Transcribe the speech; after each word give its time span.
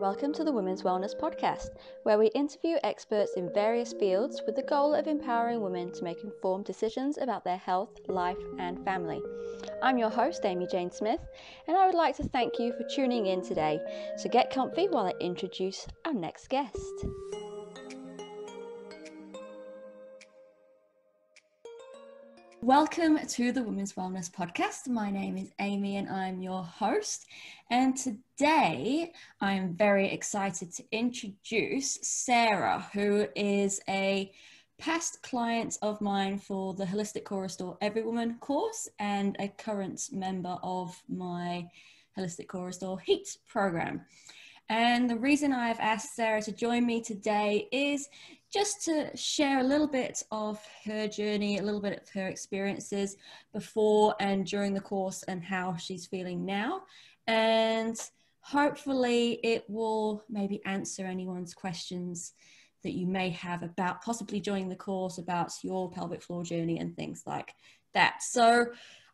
Welcome 0.00 0.32
to 0.32 0.44
the 0.44 0.52
Women's 0.52 0.82
Wellness 0.82 1.14
Podcast, 1.14 1.72
where 2.04 2.16
we 2.16 2.28
interview 2.28 2.78
experts 2.82 3.34
in 3.36 3.52
various 3.52 3.92
fields 3.92 4.40
with 4.46 4.56
the 4.56 4.62
goal 4.62 4.94
of 4.94 5.06
empowering 5.06 5.60
women 5.60 5.92
to 5.92 6.04
make 6.04 6.24
informed 6.24 6.64
decisions 6.64 7.18
about 7.18 7.44
their 7.44 7.58
health, 7.58 7.90
life, 8.08 8.38
and 8.58 8.82
family. 8.82 9.20
I'm 9.82 9.98
your 9.98 10.08
host, 10.08 10.46
Amy 10.46 10.66
Jane 10.66 10.90
Smith, 10.90 11.20
and 11.68 11.76
I 11.76 11.84
would 11.84 11.94
like 11.94 12.16
to 12.16 12.22
thank 12.22 12.58
you 12.58 12.72
for 12.72 12.88
tuning 12.88 13.26
in 13.26 13.42
today. 13.42 13.78
So 14.16 14.30
get 14.30 14.50
comfy 14.50 14.88
while 14.88 15.04
I 15.04 15.12
introduce 15.20 15.86
our 16.06 16.14
next 16.14 16.48
guest. 16.48 17.04
Welcome 22.62 23.18
to 23.26 23.52
the 23.52 23.62
Women's 23.62 23.94
Wellness 23.94 24.30
Podcast. 24.30 24.86
My 24.86 25.10
name 25.10 25.38
is 25.38 25.50
Amy 25.60 25.96
and 25.96 26.10
I'm 26.10 26.42
your 26.42 26.62
host. 26.62 27.24
And 27.70 27.96
today 27.96 29.14
I'm 29.40 29.74
very 29.74 30.12
excited 30.12 30.70
to 30.74 30.84
introduce 30.92 31.98
Sarah, 32.02 32.86
who 32.92 33.26
is 33.34 33.80
a 33.88 34.30
past 34.78 35.22
client 35.22 35.78
of 35.80 36.02
mine 36.02 36.38
for 36.38 36.74
the 36.74 36.84
Holistic 36.84 37.24
Core 37.24 37.44
Restore 37.44 37.78
Every 37.80 38.02
Woman 38.02 38.36
course 38.40 38.90
and 38.98 39.36
a 39.38 39.48
current 39.48 40.10
member 40.12 40.58
of 40.62 40.94
my 41.08 41.66
Holistic 42.16 42.48
Core 42.48 42.66
Restore 42.66 43.00
Heat 43.00 43.38
program. 43.48 44.02
And 44.68 45.08
the 45.08 45.16
reason 45.16 45.54
I've 45.54 45.80
asked 45.80 46.14
Sarah 46.14 46.42
to 46.42 46.52
join 46.52 46.84
me 46.84 47.00
today 47.00 47.68
is 47.72 48.06
just 48.52 48.84
to 48.84 49.16
share 49.16 49.60
a 49.60 49.64
little 49.64 49.86
bit 49.86 50.22
of 50.32 50.60
her 50.84 51.06
journey, 51.06 51.58
a 51.58 51.62
little 51.62 51.80
bit 51.80 52.02
of 52.02 52.08
her 52.10 52.26
experiences 52.26 53.16
before 53.52 54.14
and 54.20 54.44
during 54.44 54.74
the 54.74 54.80
course, 54.80 55.22
and 55.24 55.42
how 55.42 55.76
she's 55.76 56.06
feeling 56.06 56.44
now. 56.44 56.82
And 57.26 57.96
hopefully, 58.40 59.38
it 59.44 59.64
will 59.68 60.24
maybe 60.28 60.60
answer 60.64 61.06
anyone's 61.06 61.54
questions 61.54 62.32
that 62.82 62.92
you 62.92 63.06
may 63.06 63.30
have 63.30 63.62
about 63.62 64.02
possibly 64.02 64.40
joining 64.40 64.68
the 64.68 64.76
course, 64.76 65.18
about 65.18 65.52
your 65.62 65.90
pelvic 65.90 66.22
floor 66.22 66.42
journey, 66.42 66.78
and 66.78 66.96
things 66.96 67.22
like 67.26 67.54
that. 67.94 68.22
So, 68.22 68.66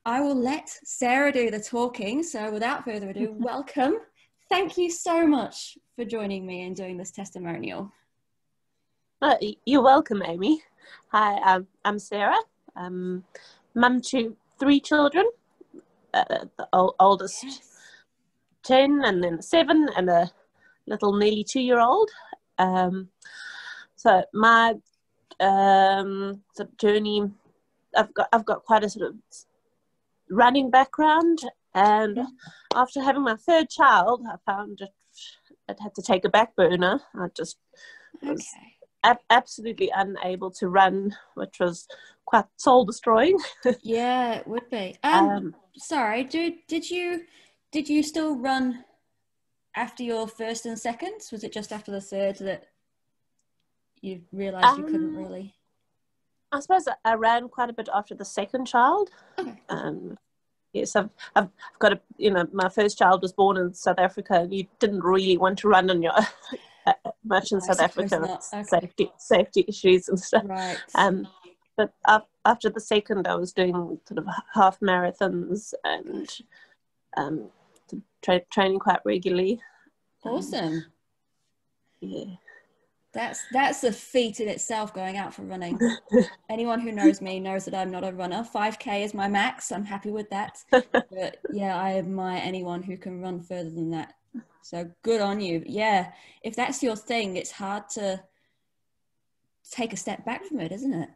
I 0.06 0.20
will 0.20 0.36
let 0.36 0.68
Sarah 0.84 1.32
do 1.32 1.50
the 1.50 1.60
talking. 1.60 2.22
So, 2.22 2.50
without 2.50 2.84
further 2.84 3.10
ado, 3.10 3.32
welcome. 3.38 3.96
Thank 4.48 4.78
you 4.78 4.90
so 4.90 5.26
much 5.26 5.76
for 5.96 6.04
joining 6.04 6.46
me 6.46 6.62
and 6.62 6.76
doing 6.76 6.96
this 6.96 7.10
testimonial. 7.10 7.92
Uh, 9.22 9.36
you're 9.64 9.82
welcome, 9.82 10.22
Amy. 10.26 10.62
Hi, 11.08 11.54
um, 11.54 11.66
I'm 11.86 11.98
Sarah. 11.98 12.36
I'm 12.76 13.24
mum 13.74 14.02
to 14.10 14.36
three 14.60 14.78
children. 14.78 15.24
Uh, 16.12 16.44
the 16.58 16.92
oldest 17.00 17.42
yes. 17.42 17.60
ten, 18.62 19.00
and 19.06 19.24
then 19.24 19.40
seven, 19.40 19.88
and 19.96 20.10
a 20.10 20.30
little 20.86 21.16
nearly 21.16 21.44
two-year-old. 21.44 22.10
Um, 22.58 23.08
so 23.94 24.22
my 24.34 24.74
um, 25.40 26.42
sort 26.54 26.68
of 26.68 26.76
journey, 26.76 27.22
I've 27.96 28.12
got 28.12 28.28
I've 28.34 28.44
got 28.44 28.64
quite 28.64 28.84
a 28.84 28.90
sort 28.90 29.08
of 29.08 29.14
running 30.28 30.70
background, 30.70 31.38
and 31.74 32.18
after 32.74 33.02
having 33.02 33.22
my 33.22 33.36
third 33.36 33.70
child, 33.70 34.26
I 34.30 34.36
found 34.44 34.82
it 34.82 34.90
it 35.70 35.80
had 35.80 35.94
to 35.94 36.02
take 36.02 36.26
a 36.26 36.28
back 36.28 36.54
burner. 36.54 37.00
I 37.14 37.28
just 37.34 37.56
was 38.22 38.42
okay 38.42 38.75
ab- 39.06 39.24
absolutely 39.30 39.90
unable 39.94 40.50
to 40.50 40.68
run, 40.68 41.16
which 41.34 41.58
was 41.60 41.86
quite 42.26 42.44
soul 42.56 42.84
destroying. 42.84 43.38
yeah, 43.82 44.34
it 44.34 44.46
would 44.46 44.68
be. 44.70 44.96
Um, 45.02 45.28
um, 45.28 45.54
sorry, 45.76 46.24
did 46.24 46.54
did 46.68 46.90
you 46.90 47.22
did 47.72 47.88
you 47.88 48.02
still 48.02 48.36
run 48.36 48.84
after 49.74 50.02
your 50.02 50.26
first 50.26 50.66
and 50.66 50.78
seconds? 50.78 51.30
Was 51.32 51.44
it 51.44 51.52
just 51.52 51.72
after 51.72 51.92
the 51.92 52.00
third 52.00 52.36
that 52.38 52.64
you 54.00 54.22
realised 54.32 54.66
um, 54.66 54.78
you 54.78 54.84
couldn't 54.84 55.16
um, 55.16 55.16
really? 55.16 55.54
I 56.52 56.60
suppose 56.60 56.88
I 57.04 57.14
ran 57.14 57.48
quite 57.48 57.70
a 57.70 57.74
bit 57.74 57.88
after 57.92 58.14
the 58.14 58.24
second 58.24 58.66
child. 58.66 59.10
Okay. 59.38 59.60
Um, 59.68 60.16
yes, 60.72 60.94
I've, 60.94 61.10
I've 61.34 61.48
got 61.78 61.92
a, 61.92 62.00
you 62.16 62.30
know, 62.30 62.46
my 62.52 62.68
first 62.68 62.98
child 62.98 63.22
was 63.22 63.32
born 63.32 63.56
in 63.56 63.74
South 63.74 63.98
Africa 63.98 64.34
and 64.34 64.54
you 64.54 64.66
didn't 64.78 65.02
really 65.02 65.36
want 65.36 65.58
to 65.60 65.68
run 65.68 65.90
on 65.90 66.02
your 66.02 66.12
much 67.24 67.52
in 67.52 67.58
I 67.58 67.60
South 67.60 67.80
Africa, 67.80 68.38
okay. 68.52 68.62
safety 68.62 69.12
safety 69.18 69.64
issues 69.68 70.08
and 70.08 70.18
stuff. 70.18 70.44
Right. 70.46 70.78
Um, 70.94 71.26
but 71.76 71.92
after 72.44 72.70
the 72.70 72.80
second, 72.80 73.28
I 73.28 73.34
was 73.34 73.52
doing 73.52 74.00
sort 74.06 74.18
of 74.18 74.26
half 74.54 74.80
marathons 74.80 75.74
and 75.84 76.28
um, 77.16 77.50
tra- 78.22 78.44
training 78.52 78.78
quite 78.78 79.00
regularly. 79.04 79.60
Awesome. 80.24 80.64
Um, 80.66 80.84
yeah. 82.00 82.24
That's 83.12 83.40
that's 83.50 83.82
a 83.82 83.92
feat 83.92 84.40
in 84.40 84.48
itself 84.48 84.92
going 84.92 85.16
out 85.16 85.32
for 85.32 85.40
running. 85.40 85.78
Anyone 86.50 86.80
who 86.80 86.92
knows 86.92 87.22
me 87.22 87.40
knows 87.40 87.64
that 87.64 87.74
I'm 87.74 87.90
not 87.90 88.06
a 88.06 88.12
runner. 88.12 88.46
5k 88.54 89.04
is 89.04 89.14
my 89.14 89.26
max. 89.26 89.72
I'm 89.72 89.86
happy 89.86 90.10
with 90.10 90.28
that. 90.30 90.62
But 90.92 91.38
yeah, 91.50 91.80
I 91.80 91.94
admire 91.94 92.42
anyone 92.44 92.82
who 92.82 92.98
can 92.98 93.22
run 93.22 93.40
further 93.40 93.70
than 93.70 93.90
that. 93.92 94.14
So 94.62 94.90
good 95.02 95.20
on 95.20 95.40
you. 95.40 95.62
Yeah, 95.66 96.12
if 96.42 96.56
that's 96.56 96.82
your 96.82 96.96
thing, 96.96 97.36
it's 97.36 97.52
hard 97.52 97.88
to 97.90 98.22
take 99.70 99.92
a 99.92 99.96
step 99.96 100.24
back 100.24 100.44
from 100.44 100.60
it, 100.60 100.72
isn't 100.72 100.92
it? 100.92 101.08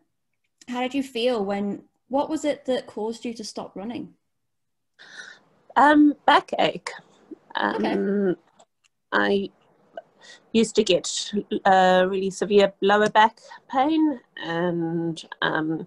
How 0.68 0.80
did 0.80 0.94
you 0.94 1.02
feel 1.02 1.44
when? 1.44 1.82
What 2.08 2.28
was 2.28 2.44
it 2.44 2.64
that 2.66 2.86
caused 2.86 3.24
you 3.24 3.34
to 3.34 3.44
stop 3.44 3.76
running? 3.76 4.14
Um, 5.76 6.14
backache. 6.26 6.90
Um, 7.54 7.86
okay. 7.86 8.40
I 9.12 9.50
used 10.52 10.74
to 10.76 10.84
get 10.84 11.32
uh, 11.64 12.06
really 12.08 12.30
severe 12.30 12.72
lower 12.80 13.10
back 13.10 13.40
pain, 13.70 14.20
and 14.44 15.22
um, 15.42 15.86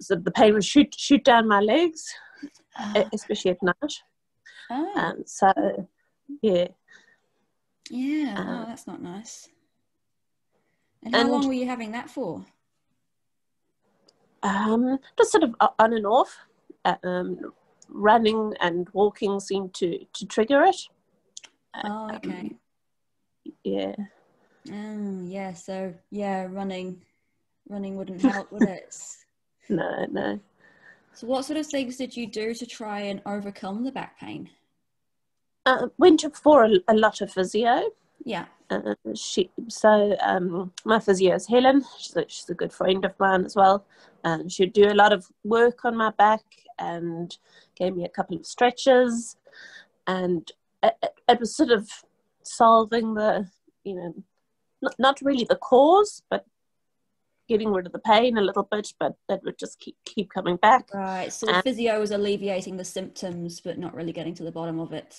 so 0.00 0.16
the 0.16 0.30
pain 0.30 0.54
would 0.54 0.64
shoot 0.64 0.94
shoot 0.94 1.24
down 1.24 1.48
my 1.48 1.60
legs, 1.60 2.14
oh. 2.78 3.08
especially 3.12 3.52
at 3.52 3.62
night. 3.62 4.02
Oh. 4.70 4.92
Um, 4.96 5.22
so 5.26 5.88
yeah. 6.42 6.68
Yeah, 7.90 8.34
um, 8.38 8.48
oh, 8.48 8.64
that's 8.66 8.86
not 8.86 9.02
nice. 9.02 9.48
And 11.02 11.14
how 11.14 11.20
and, 11.20 11.30
long 11.30 11.46
were 11.46 11.52
you 11.52 11.66
having 11.66 11.92
that 11.92 12.08
for? 12.08 12.44
Um, 14.42 14.98
just 15.18 15.32
sort 15.32 15.44
of 15.44 15.54
on 15.78 15.92
and 15.92 16.06
off. 16.06 16.36
Uh, 16.84 16.96
um, 17.02 17.52
running 17.88 18.54
and 18.60 18.88
walking 18.92 19.40
seemed 19.40 19.74
to, 19.74 20.04
to 20.12 20.26
trigger 20.26 20.62
it. 20.64 20.76
Oh, 21.82 22.10
okay. 22.14 22.30
Um, 22.40 22.58
yeah. 23.64 23.94
Oh, 24.72 25.20
yeah. 25.24 25.52
So, 25.52 25.94
yeah, 26.10 26.46
running, 26.50 27.02
running 27.68 27.96
wouldn't 27.96 28.22
help, 28.22 28.50
would 28.52 28.62
it? 28.62 28.96
no, 29.68 30.06
no. 30.10 30.40
So, 31.14 31.28
what 31.28 31.44
sort 31.44 31.58
of 31.58 31.66
things 31.66 31.96
did 31.96 32.16
you 32.16 32.26
do 32.26 32.54
to 32.54 32.66
try 32.66 33.00
and 33.00 33.22
overcome 33.24 33.84
the 33.84 33.92
back 33.92 34.18
pain? 34.18 34.50
Uh, 35.64 35.88
went 35.96 36.24
for 36.42 36.64
a, 36.64 36.70
a, 36.88 36.94
lot 36.94 37.20
of 37.20 37.32
physio. 37.32 37.90
Yeah. 38.24 38.46
Uh, 38.68 38.94
she 39.14 39.50
so 39.68 40.16
um, 40.20 40.72
my 40.84 40.98
physio 40.98 41.36
is 41.36 41.46
Helen. 41.46 41.84
She's 41.98 42.16
a, 42.16 42.24
she's 42.28 42.50
a 42.50 42.54
good 42.54 42.72
friend 42.72 43.04
of 43.04 43.18
mine 43.20 43.44
as 43.44 43.54
well. 43.54 43.86
And 44.24 44.50
she'd 44.50 44.72
do 44.72 44.88
a 44.88 44.94
lot 44.94 45.12
of 45.12 45.26
work 45.44 45.84
on 45.84 45.96
my 45.96 46.10
back 46.10 46.42
and 46.78 47.36
gave 47.76 47.94
me 47.94 48.04
a 48.04 48.08
couple 48.08 48.36
of 48.36 48.46
stretches, 48.46 49.36
and 50.06 50.50
it, 50.82 50.94
it 51.28 51.38
was 51.38 51.54
sort 51.54 51.70
of 51.70 51.88
solving 52.42 53.14
the 53.14 53.48
you 53.84 53.94
know 53.94 54.14
not, 54.82 54.94
not 54.98 55.20
really 55.22 55.44
the 55.44 55.56
cause, 55.56 56.22
but 56.28 56.44
getting 57.48 57.72
rid 57.72 57.86
of 57.86 57.92
the 57.92 57.98
pain 57.98 58.38
a 58.38 58.42
little 58.42 58.66
bit, 58.70 58.92
but 58.98 59.14
that 59.28 59.42
would 59.44 59.58
just 59.58 59.78
keep 59.80 59.96
keep 60.04 60.30
coming 60.30 60.56
back. 60.56 60.88
Right. 60.92 61.32
So 61.32 61.46
the 61.46 61.62
physio 61.62 62.00
was 62.00 62.10
alleviating 62.10 62.76
the 62.76 62.84
symptoms, 62.84 63.60
but 63.60 63.78
not 63.78 63.94
really 63.94 64.12
getting 64.12 64.34
to 64.34 64.44
the 64.44 64.52
bottom 64.52 64.80
of 64.80 64.92
it 64.92 65.16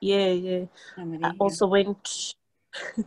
yeah, 0.00 0.30
yeah. 0.30 0.64
I 0.96 1.32
also 1.38 1.66
went. 1.66 2.34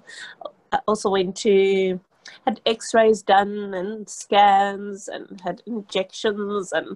I 0.71 0.79
also 0.87 1.09
went 1.09 1.35
to 1.37 1.99
had 2.45 2.61
X-rays 2.65 3.23
done 3.23 3.73
and 3.73 4.07
scans 4.07 5.07
and 5.07 5.41
had 5.41 5.61
injections 5.65 6.71
and 6.71 6.95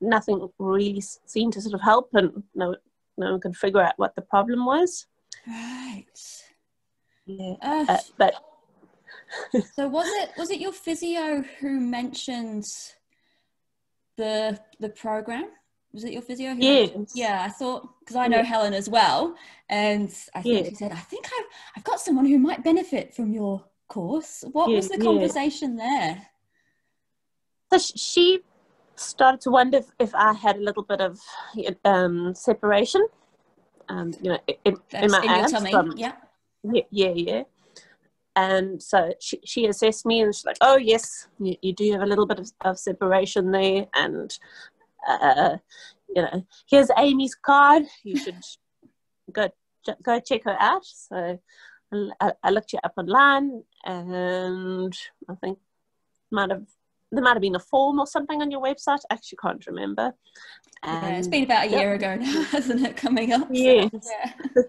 nothing 0.00 0.48
really 0.58 1.00
seemed 1.00 1.52
to 1.52 1.60
sort 1.60 1.74
of 1.74 1.80
help 1.80 2.10
and 2.14 2.42
no 2.54 2.74
no 3.16 3.32
one 3.32 3.40
could 3.40 3.56
figure 3.56 3.82
out 3.82 3.94
what 3.98 4.16
the 4.16 4.22
problem 4.22 4.64
was. 4.64 5.06
Right. 5.46 6.06
Yeah. 7.26 7.54
Uh, 7.62 7.84
uh, 7.88 7.98
but 8.16 8.34
so 9.74 9.88
was 9.88 10.06
it 10.22 10.30
was 10.36 10.50
it 10.50 10.60
your 10.60 10.72
physio 10.72 11.42
who 11.60 11.80
mentioned 11.80 12.64
the 14.16 14.58
the 14.80 14.88
program? 14.88 15.46
was 15.92 16.04
it 16.04 16.12
your 16.12 16.22
physio? 16.22 16.54
Yes. 16.58 16.90
Yeah, 17.14 17.42
I 17.46 17.48
thought 17.48 17.88
because 18.00 18.16
I 18.16 18.26
know 18.28 18.42
Helen 18.42 18.74
as 18.74 18.88
well, 18.90 19.34
and 19.70 20.14
I 20.34 20.42
think 20.42 20.66
she 20.66 20.74
said, 20.74 20.92
"I 20.92 20.96
think 20.96 21.26
I've 21.26 21.46
I've 21.76 21.84
got 21.84 22.00
someone 22.00 22.26
who 22.26 22.38
might 22.38 22.62
benefit 22.62 23.14
from 23.14 23.32
your 23.32 23.64
course." 23.88 24.44
What 24.52 24.70
was 24.70 24.88
the 24.88 24.98
conversation 24.98 25.76
there? 25.76 26.28
So 27.72 27.78
she 27.96 28.40
started 28.96 29.40
to 29.42 29.50
wonder 29.50 29.78
if, 29.78 29.86
if 29.98 30.14
I 30.14 30.32
had 30.34 30.56
a 30.56 30.60
little 30.60 30.82
bit 30.82 31.00
of 31.00 31.18
um, 31.84 32.34
separation 32.34 33.06
um, 33.88 34.14
you 34.22 34.30
know, 34.30 34.38
in, 34.64 34.76
in 34.92 35.10
my 35.10 35.18
in 35.18 35.24
your 35.24 35.34
abs 35.34 35.52
tummy. 35.52 35.70
from- 35.70 35.94
yeah. 35.96 36.12
yeah, 36.62 36.82
yeah, 36.90 37.12
yeah. 37.14 37.42
And 38.38 38.80
so 38.80 39.12
she, 39.20 39.40
she 39.44 39.66
assessed 39.66 40.06
me 40.06 40.20
and 40.20 40.32
she's 40.32 40.44
like, 40.44 40.58
oh, 40.60 40.76
yes, 40.76 41.26
you, 41.40 41.56
you 41.60 41.72
do 41.72 41.90
have 41.90 42.02
a 42.02 42.06
little 42.06 42.24
bit 42.24 42.38
of, 42.38 42.52
of 42.60 42.78
separation 42.78 43.50
there. 43.50 43.86
And, 43.94 44.32
uh, 45.08 45.56
you 46.14 46.22
know, 46.22 46.46
here's 46.70 46.88
Amy's 46.96 47.34
card. 47.34 47.82
You 48.04 48.16
should 48.24 48.38
go 49.32 49.48
go 50.04 50.20
check 50.20 50.44
her 50.44 50.56
out. 50.60 50.84
So 50.84 51.40
I, 52.20 52.32
I 52.44 52.50
looked 52.50 52.72
you 52.72 52.78
up 52.84 52.92
online 52.96 53.64
and 53.84 54.96
I 55.28 55.34
think 55.34 55.58
might 56.30 56.50
have 56.50 56.66
there 57.10 57.24
might 57.24 57.32
have 57.32 57.42
been 57.42 57.56
a 57.56 57.60
form 57.60 57.98
or 57.98 58.06
something 58.06 58.40
on 58.40 58.52
your 58.52 58.62
website. 58.62 59.00
I 59.10 59.14
actually 59.14 59.38
can't 59.42 59.66
remember. 59.66 60.14
yeah. 60.84 61.08
It's 61.16 61.26
been 61.26 61.42
about 61.42 61.66
a 61.66 61.70
yep. 61.70 61.80
year 61.80 61.94
ago 61.94 62.14
now, 62.16 62.42
hasn't 62.52 62.86
it? 62.86 62.96
Coming 62.96 63.32
up. 63.32 63.48
so, 63.48 63.52
Yes. 63.52 63.90
yeah. 63.92 64.62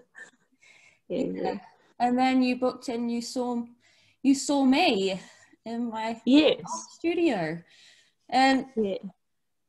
yeah, 1.08 1.24
Yeah. 1.42 1.58
And 2.00 2.18
then 2.18 2.42
you 2.42 2.56
booked 2.56 2.88
in. 2.88 3.08
You 3.10 3.20
saw, 3.20 3.62
you 4.22 4.34
saw 4.34 4.64
me 4.64 5.20
in 5.66 5.90
my 5.90 6.20
Yes. 6.24 6.88
studio. 6.92 7.62
And 8.30 8.66
Yeah. 8.74 8.96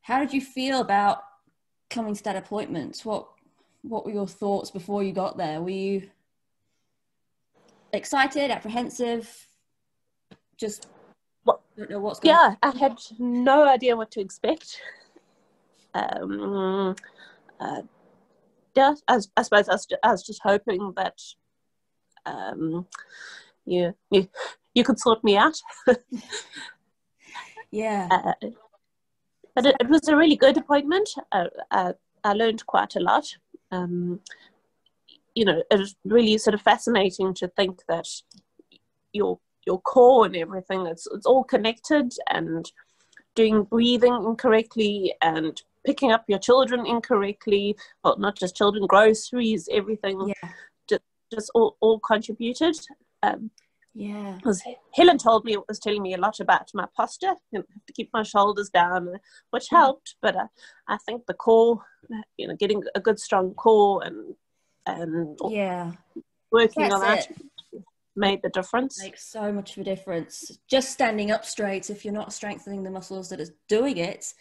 how 0.01 0.19
did 0.19 0.33
you 0.33 0.41
feel 0.41 0.79
about 0.79 1.19
coming 1.89 2.15
to 2.15 2.23
that 2.23 2.37
appointment? 2.37 3.01
What 3.03 3.27
What 3.83 4.05
were 4.05 4.11
your 4.11 4.27
thoughts 4.27 4.71
before 4.71 5.03
you 5.03 5.11
got 5.11 5.37
there? 5.37 5.61
Were 5.61 5.69
you 5.69 6.09
excited, 7.91 8.49
apprehensive? 8.49 9.47
Just 10.57 10.87
don't 11.75 11.89
know 11.89 11.99
what's 11.99 12.19
going. 12.19 12.35
Yeah, 12.35 12.55
I 12.63 12.71
had 12.77 12.97
no 13.19 13.67
idea 13.67 13.97
what 13.97 14.11
to 14.11 14.21
expect. 14.21 14.79
Um, 15.93 16.95
uh, 17.59 17.81
yeah, 18.75 18.93
I, 19.07 19.19
I 19.35 19.41
suppose 19.41 19.67
I 19.67 19.73
was, 19.73 19.87
I 20.03 20.11
was 20.11 20.23
just 20.23 20.41
hoping 20.43 20.93
that 20.95 21.19
um, 22.25 22.85
you, 23.65 23.93
you 24.09 24.27
you 24.73 24.83
could 24.83 24.99
sort 24.99 25.23
me 25.23 25.37
out. 25.37 25.61
Yeah. 27.71 28.07
Uh, 28.11 28.33
but 29.55 29.65
it, 29.65 29.75
it 29.79 29.89
was 29.89 30.07
a 30.07 30.15
really 30.15 30.35
good 30.35 30.57
appointment. 30.57 31.09
I, 31.31 31.47
I, 31.71 31.93
I 32.23 32.33
learned 32.33 32.65
quite 32.65 32.95
a 32.95 32.99
lot. 32.99 33.25
Um, 33.71 34.19
you 35.33 35.45
know, 35.45 35.63
it 35.71 35.79
was 35.79 35.95
really 36.03 36.37
sort 36.37 36.53
of 36.53 36.61
fascinating 36.61 37.33
to 37.35 37.47
think 37.47 37.81
that 37.87 38.07
your 39.13 39.39
your 39.67 39.79
core 39.81 40.25
and 40.25 40.35
everything 40.35 40.87
it's 40.87 41.05
it's 41.13 41.25
all 41.25 41.43
connected 41.43 42.11
and 42.31 42.71
doing 43.35 43.63
breathing 43.63 44.13
incorrectly 44.25 45.13
and 45.21 45.61
picking 45.85 46.11
up 46.11 46.23
your 46.27 46.39
children 46.39 46.83
incorrectly 46.87 47.75
well 48.03 48.17
not 48.17 48.35
just 48.35 48.55
children 48.55 48.87
groceries 48.87 49.69
everything 49.71 50.19
Yeah. 50.29 50.49
Just 51.31 51.51
all, 51.55 51.77
all 51.79 51.99
contributed 51.99 52.75
um, 53.23 53.51
Yeah. 53.93 54.37
because 54.37 54.61
Helen 54.93 55.17
told 55.17 55.45
me 55.45 55.53
it 55.53 55.67
was 55.67 55.79
telling 55.79 56.01
me 56.01 56.13
a 56.13 56.17
lot 56.19 56.39
about 56.39 56.69
my 56.73 56.87
posture. 56.95 57.35
Have 57.53 57.65
to 57.87 57.93
keep 57.93 58.09
my 58.13 58.23
shoulders 58.23 58.69
down, 58.69 59.19
which 59.51 59.67
Mhm. 59.69 59.77
helped. 59.77 60.15
But 60.21 60.35
uh, 60.35 60.47
I 60.87 60.97
think 61.05 61.25
the 61.25 61.33
core, 61.33 61.83
you 62.37 62.47
know, 62.47 62.55
getting 62.55 62.83
a 62.95 62.99
good 62.99 63.19
strong 63.19 63.53
core 63.53 64.03
and 64.03 64.35
and 64.85 65.37
Yeah. 65.47 65.91
working 66.51 66.83
That's 66.83 66.95
on 66.95 67.01
that 67.01 67.27
made 68.15 68.41
the 68.41 68.49
difference. 68.49 68.99
Makes 69.01 69.27
so 69.27 69.53
much 69.53 69.77
of 69.77 69.81
a 69.81 69.83
difference. 69.85 70.59
Just 70.67 70.91
standing 70.91 71.31
up 71.31 71.45
straight, 71.45 71.89
if 71.89 72.03
you're 72.03 72.13
not 72.13 72.33
strengthening 72.33 72.83
the 72.83 72.89
muscles 72.89 73.29
that 73.29 73.39
is 73.39 73.53
doing 73.69 73.97
it, 73.97 74.33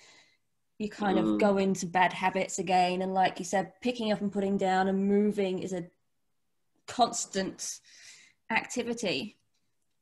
you 0.78 0.88
kind 0.88 1.18
of 1.18 1.26
Mm. 1.26 1.38
go 1.38 1.58
into 1.58 1.86
bad 1.86 2.12
habits 2.12 2.58
again. 2.58 3.02
And 3.02 3.12
like 3.12 3.38
you 3.38 3.44
said, 3.44 3.74
picking 3.82 4.12
up 4.12 4.22
and 4.22 4.32
putting 4.32 4.56
down 4.56 4.88
and 4.88 5.06
moving 5.06 5.58
is 5.58 5.74
a 5.74 5.84
constant 6.90 7.78
activity. 8.50 9.36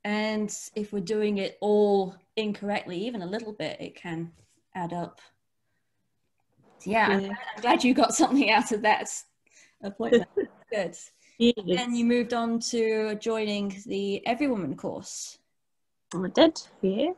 And 0.05 0.53
if 0.75 0.93
we're 0.93 1.01
doing 1.01 1.39
it 1.39 1.59
all 1.61 2.15
incorrectly, 2.37 2.97
even 3.07 3.23
a 3.23 3.27
little 3.27 3.53
bit, 3.53 3.81
it 3.81 3.95
can 3.95 4.33
add 4.75 4.93
up. 4.93 5.21
So 6.79 6.91
yeah, 6.91 7.07
I'm 7.09 7.19
glad- 7.21 7.39
I'm 7.57 7.63
glad 7.63 7.85
you 7.85 7.95
got 7.95 8.15
something 8.21 8.51
out 8.51 8.73
of 8.73 8.83
that 8.83 9.09
appointment. 9.83 10.29
Good. 10.71 10.97
Yes, 11.39 11.55
And 11.79 11.97
you 11.97 12.05
moved 12.05 12.35
on 12.35 12.59
to 12.73 13.15
joining 13.17 13.81
the 13.87 14.27
Every 14.27 14.49
Woman 14.49 14.77
course. 14.77 15.39
Oh, 16.13 16.25
I 16.25 16.29
did. 16.29 16.61
Yeah, 16.83 17.11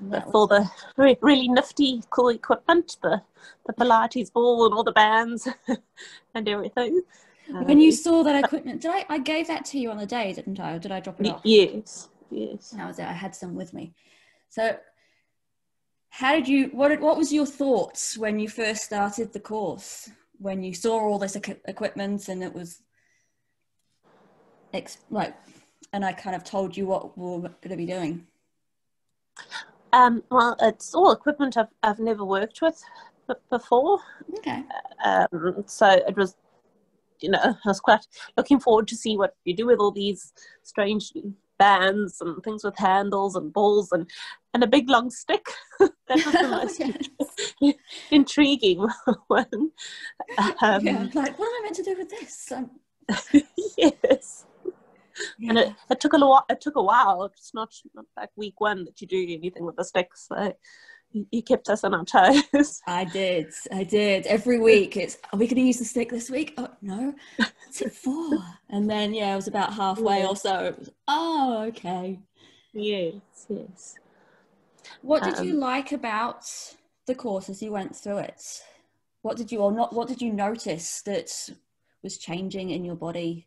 with 0.00 0.24
the 0.48 0.70
re- 0.96 1.18
really 1.20 1.48
nifty, 1.48 2.02
cool 2.10 2.30
equipment, 2.30 2.96
the 3.02 3.20
the 3.66 3.72
Pilates 3.74 4.32
ball 4.32 4.64
and 4.66 4.74
all 4.74 4.84
the 4.84 4.92
bands 4.92 5.46
and 6.34 6.48
everything. 6.48 7.02
When 7.48 7.78
you 7.80 7.88
Um, 7.88 7.92
saw 7.92 8.22
that 8.22 8.44
equipment, 8.44 8.82
did 8.82 8.90
I? 8.90 9.04
I 9.08 9.18
gave 9.18 9.46
that 9.48 9.64
to 9.66 9.78
you 9.78 9.90
on 9.90 9.96
the 9.98 10.06
day, 10.06 10.32
didn't 10.32 10.60
I? 10.60 10.74
Or 10.74 10.78
did 10.78 10.92
I 10.92 11.00
drop 11.00 11.20
it 11.20 11.26
off? 11.28 11.40
yes, 11.44 12.08
yes. 12.30 12.70
That 12.70 12.86
was 12.86 12.98
it. 12.98 13.06
I 13.06 13.12
had 13.12 13.34
some 13.34 13.54
with 13.54 13.72
me. 13.72 13.94
So, 14.48 14.76
how 16.10 16.34
did 16.34 16.48
you? 16.48 16.66
What? 16.68 16.88
did- 16.88 17.00
What 17.00 17.16
was 17.16 17.32
your 17.32 17.46
thoughts 17.46 18.16
when 18.16 18.38
you 18.38 18.48
first 18.48 18.84
started 18.84 19.32
the 19.32 19.40
course? 19.40 20.10
When 20.38 20.62
you 20.62 20.74
saw 20.74 20.98
all 21.00 21.18
this 21.18 21.36
equi- 21.36 21.60
equipment 21.66 22.28
and 22.28 22.42
it 22.42 22.52
was, 22.52 22.82
ex- 24.72 24.98
like, 25.10 25.34
and 25.92 26.04
I 26.04 26.12
kind 26.12 26.34
of 26.34 26.42
told 26.44 26.76
you 26.76 26.86
what 26.86 27.16
we 27.16 27.24
we're 27.24 27.38
going 27.40 27.70
to 27.70 27.76
be 27.76 27.86
doing. 27.86 28.26
Um, 29.92 30.22
well, 30.30 30.56
it's 30.60 30.94
all 30.94 31.12
equipment 31.12 31.56
I've 31.56 31.68
I've 31.82 31.98
never 32.00 32.24
worked 32.24 32.60
with 32.62 32.82
b- 33.28 33.34
before. 33.50 34.00
Okay. 34.38 34.64
um, 35.04 35.62
so 35.66 35.86
it 35.90 36.16
was 36.16 36.36
you 37.22 37.30
know 37.30 37.40
i 37.44 37.54
was 37.64 37.80
quite 37.80 38.06
looking 38.36 38.60
forward 38.60 38.88
to 38.88 38.96
see 38.96 39.16
what 39.16 39.34
you 39.44 39.54
do 39.54 39.66
with 39.66 39.78
all 39.78 39.90
these 39.90 40.32
strange 40.62 41.12
bands 41.58 42.20
and 42.20 42.42
things 42.42 42.64
with 42.64 42.76
handles 42.76 43.36
and 43.36 43.52
balls 43.52 43.92
and 43.92 44.08
and 44.54 44.64
a 44.64 44.66
big 44.66 44.88
long 44.88 45.10
stick 45.10 45.46
that 45.80 45.90
was 46.08 46.24
the 46.32 46.48
most 46.50 46.82
Yes. 47.60 47.74
intriguing 48.10 48.86
one 49.28 49.70
um, 50.62 50.80
yeah. 50.84 51.06
Like, 51.14 51.38
what 51.38 51.46
am 51.48 51.54
I 51.54 51.60
meant 51.64 51.76
to 51.76 51.82
do 51.82 51.94
with 51.96 52.08
this? 52.08 52.50
Um, 52.52 52.70
yes 53.76 54.46
and 55.42 55.58
it, 55.58 55.74
it 55.90 56.00
took 56.00 56.12
a 56.14 56.18
while 56.18 56.44
it 56.48 56.60
took 56.60 56.76
a 56.76 56.82
while 56.82 57.24
it's 57.24 57.52
not, 57.54 57.72
not 57.94 58.06
like 58.16 58.30
week 58.36 58.60
one 58.60 58.84
that 58.84 59.00
you 59.00 59.06
do 59.06 59.22
anything 59.28 59.64
with 59.64 59.76
the 59.76 59.84
stick 59.84 60.08
so 60.14 60.54
you, 61.12 61.42
kept 61.42 61.68
us 61.68 61.84
on 61.84 61.94
our 61.94 62.04
toes 62.04 62.80
I 62.86 63.04
did. 63.04 63.52
I 63.72 63.84
did. 63.84 64.26
Every 64.26 64.58
week 64.58 64.96
it's 64.96 65.18
are 65.32 65.38
we 65.38 65.46
gonna 65.46 65.60
use 65.62 65.78
the 65.78 65.84
stick 65.84 66.10
this 66.10 66.30
week? 66.30 66.54
Oh 66.58 66.68
no. 66.80 67.14
What's 67.36 67.80
it 67.82 67.92
for? 67.92 68.38
And 68.70 68.88
then 68.90 69.12
yeah, 69.14 69.32
it 69.32 69.36
was 69.36 69.48
about 69.48 69.74
halfway 69.74 70.20
Yeah. 70.20 70.28
or 70.28 70.36
so. 70.36 70.64
It 70.66 70.78
was 70.78 70.90
oh 71.08 71.64
okay. 71.68 72.18
yes 72.72 73.14
yes 73.48 73.94
What 75.02 75.22
did 75.22 75.38
you 75.46 75.52
Um, 75.54 75.60
like 75.60 75.92
about 75.92 76.44
the 77.06 77.14
course 77.14 77.48
as 77.48 77.62
you 77.62 77.72
went 77.72 77.94
through 77.96 78.18
it? 78.18 78.62
What 79.22 79.36
did 79.36 79.52
you 79.52 79.60
or 79.60 79.72
not 79.72 79.92
what 79.92 80.08
did 80.08 80.20
you 80.22 80.32
notice 80.32 81.02
that 81.02 81.30
was 82.02 82.18
changing 82.18 82.70
in 82.70 82.84
your 82.84 82.96
body 82.96 83.46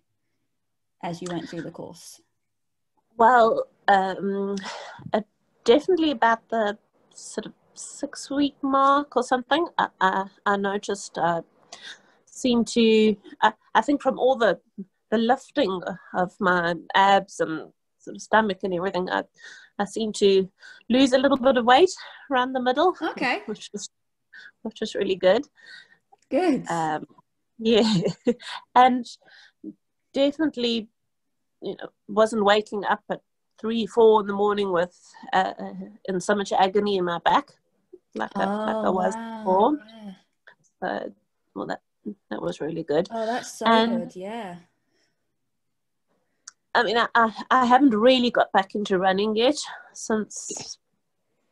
as 1.03 1.21
you 1.21 1.27
went 1.31 1.49
through 1.49 1.61
the 1.61 1.71
course? 1.71 2.21
Well, 3.17 3.67
um, 3.87 4.55
uh, 5.13 5.21
definitely 5.63 6.11
about 6.11 6.47
the 6.49 6.77
sort 7.13 7.45
of 7.45 7.53
six 7.75 8.29
week 8.29 8.55
mark 8.61 9.15
or 9.15 9.23
something. 9.23 9.67
I, 9.77 9.87
I, 10.01 10.25
I 10.45 10.57
noticed 10.57 11.17
uh, 11.17 11.41
seemed 12.25 12.67
to. 12.69 13.15
I, 13.41 13.53
I 13.73 13.81
think 13.81 14.01
from 14.01 14.19
all 14.19 14.35
the 14.35 14.59
the 15.11 15.17
lifting 15.17 15.81
of 16.13 16.33
my 16.39 16.75
abs 16.95 17.39
and 17.39 17.71
sort 17.99 18.15
of 18.15 18.21
stomach 18.21 18.59
and 18.63 18.73
everything, 18.73 19.09
I 19.09 19.23
I 19.79 19.85
seem 19.85 20.13
to 20.13 20.49
lose 20.89 21.13
a 21.13 21.17
little 21.17 21.37
bit 21.37 21.57
of 21.57 21.65
weight 21.65 21.91
around 22.31 22.53
the 22.53 22.61
middle, 22.61 22.95
Okay. 23.01 23.41
which 23.45 23.69
was 23.73 23.89
which 24.63 24.79
was 24.79 24.95
really 24.95 25.15
good. 25.15 25.45
Good. 26.29 26.67
Um, 26.69 27.05
yeah, 27.59 27.93
and 28.75 29.05
definitely, 30.13 30.89
you 31.61 31.75
know, 31.79 31.89
wasn't 32.07 32.43
waking 32.43 32.83
up 32.85 33.03
at 33.09 33.21
three, 33.59 33.85
four 33.85 34.21
in 34.21 34.27
the 34.27 34.33
morning 34.33 34.71
with 34.71 34.97
uh, 35.33 35.53
in 36.05 36.19
so 36.19 36.35
much 36.35 36.51
agony 36.51 36.97
in 36.97 37.05
my 37.05 37.19
back, 37.19 37.51
like 38.15 38.31
I, 38.35 38.45
like 38.45 38.75
I 38.85 38.89
was 38.89 39.13
Oh, 39.15 39.19
wow. 39.19 39.39
before. 39.39 39.79
Yeah. 40.03 40.11
So, 40.79 41.13
well, 41.53 41.65
that 41.67 41.81
that 42.29 42.41
was 42.41 42.61
really 42.61 42.83
good. 42.83 43.07
Oh, 43.11 43.25
that's 43.25 43.59
so 43.59 43.65
And- 43.65 44.03
good. 44.11 44.15
Yeah. 44.15 44.55
I 46.73 46.83
mean, 46.83 46.97
I, 46.97 47.07
I 47.15 47.33
I 47.51 47.65
haven't 47.65 47.95
really 47.95 48.31
got 48.31 48.51
back 48.51 48.75
into 48.75 48.97
running 48.99 49.35
yet 49.35 49.57
since 49.93 50.77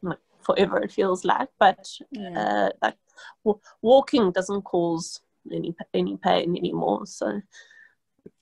like 0.02 0.18
forever 0.42 0.80
it 0.84 0.92
feels 0.92 1.24
like, 1.24 1.50
but 1.60 1.88
Yeah. 2.12 2.40
uh, 2.40 2.70
like 2.82 2.98
w- 3.46 3.62
walking 3.82 4.32
doesn't 4.32 4.64
cause 4.64 5.22
any 5.52 5.74
any 5.94 6.18
pain 6.18 6.58
anymore, 6.58 7.06
so 7.06 7.42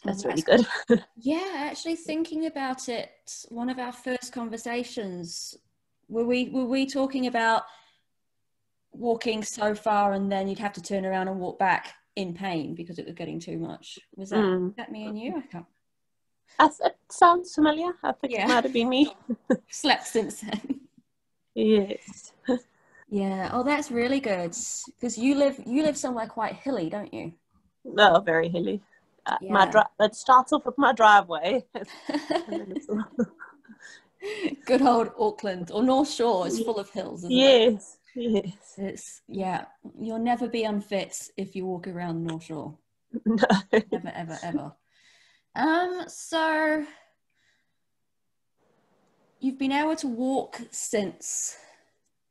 that's 0.03 0.25
really 0.25 0.41
good. 0.41 0.65
Yeah, 1.17 1.67
actually 1.69 1.95
thinking 1.97 2.47
about 2.47 2.89
it, 2.89 3.11
one 3.49 3.69
of 3.69 3.77
our 3.77 3.91
first 3.91 4.33
conversations, 4.33 5.55
were 6.09 6.25
we 6.25 6.49
were 6.49 6.65
we 6.65 6.87
talking 6.87 7.27
about 7.27 7.63
walking 8.93 9.43
so 9.43 9.73
far 9.75 10.13
and 10.13 10.31
then 10.31 10.47
you'd 10.47 10.59
have 10.59 10.73
to 10.73 10.81
turn 10.81 11.05
around 11.05 11.27
and 11.27 11.39
walk 11.39 11.57
back 11.59 11.93
in 12.15 12.33
pain 12.33 12.75
because 12.75 12.99
it 12.99 13.05
was 13.05 13.15
getting 13.15 13.39
too 13.39 13.57
much. 13.57 13.97
Was 14.15 14.29
that, 14.31 14.39
Mm. 14.43 14.75
that 14.75 14.91
me 14.91 15.05
and 15.05 15.17
you? 15.17 15.37
I 15.37 15.41
can't 15.41 15.65
I 16.59 16.67
th- 16.67 16.79
it 16.91 16.97
sounds 17.09 17.53
familiar. 17.55 17.93
I 18.03 18.11
think 18.11 18.33
Yeah. 18.33 18.43
it 18.45 18.47
might 18.49 18.63
have 18.65 18.73
been 18.73 18.89
me. 18.89 19.15
slept 19.69 20.05
since 20.05 20.41
then. 20.41 20.81
Yes. 21.55 22.33
Yeah. 23.09 23.49
Oh, 23.53 23.63
that's 23.63 23.89
really 23.91 24.19
good 24.19 24.55
because 24.99 25.17
you 25.17 25.35
live 25.35 25.61
you 25.65 25.83
live 25.83 25.97
somewhere 25.97 26.27
quite 26.27 26.55
hilly, 26.55 26.89
don't 26.89 27.13
you? 27.13 27.33
No, 27.85 28.19
very 28.19 28.49
hilly. 28.49 28.81
Uh, 29.25 29.37
My 29.41 29.65
Yeah. 29.65 29.71
dri- 29.71 30.05
it 30.05 30.15
starts 30.15 30.51
off 30.53 30.65
with 30.65 30.77
my 30.77 30.91
driveway. 30.93 31.65
and 31.73 31.85
then 32.47 32.71
it's- 32.71 32.87
good 34.65 34.81
old 34.81 35.11
Auckland 35.17 35.71
or 35.71 35.81
North 35.83 36.09
Shore 36.11 36.47
is 36.47 36.59
full 36.59 36.77
of 36.77 36.89
hills. 36.89 37.23
Isn't 37.23 37.31
it? 37.37 37.83
Yes. 38.15 38.73
It's 38.77 39.21
yeah. 39.27 39.65
You'll 39.99 40.19
never 40.19 40.47
be 40.47 40.63
unfit 40.63 41.17
if 41.37 41.55
you 41.55 41.65
walk 41.65 41.87
around 41.87 42.23
North 42.23 42.43
Shore. 42.43 42.77
No. 43.25 43.43
Ever, 43.73 44.11
ever, 44.15 44.39
ever. 44.41 44.73
Um. 45.55 46.05
So 46.07 46.85
you've 49.39 49.57
been 49.59 49.71
able 49.71 49.95
to 49.97 50.07
walk 50.07 50.61
since 50.71 51.57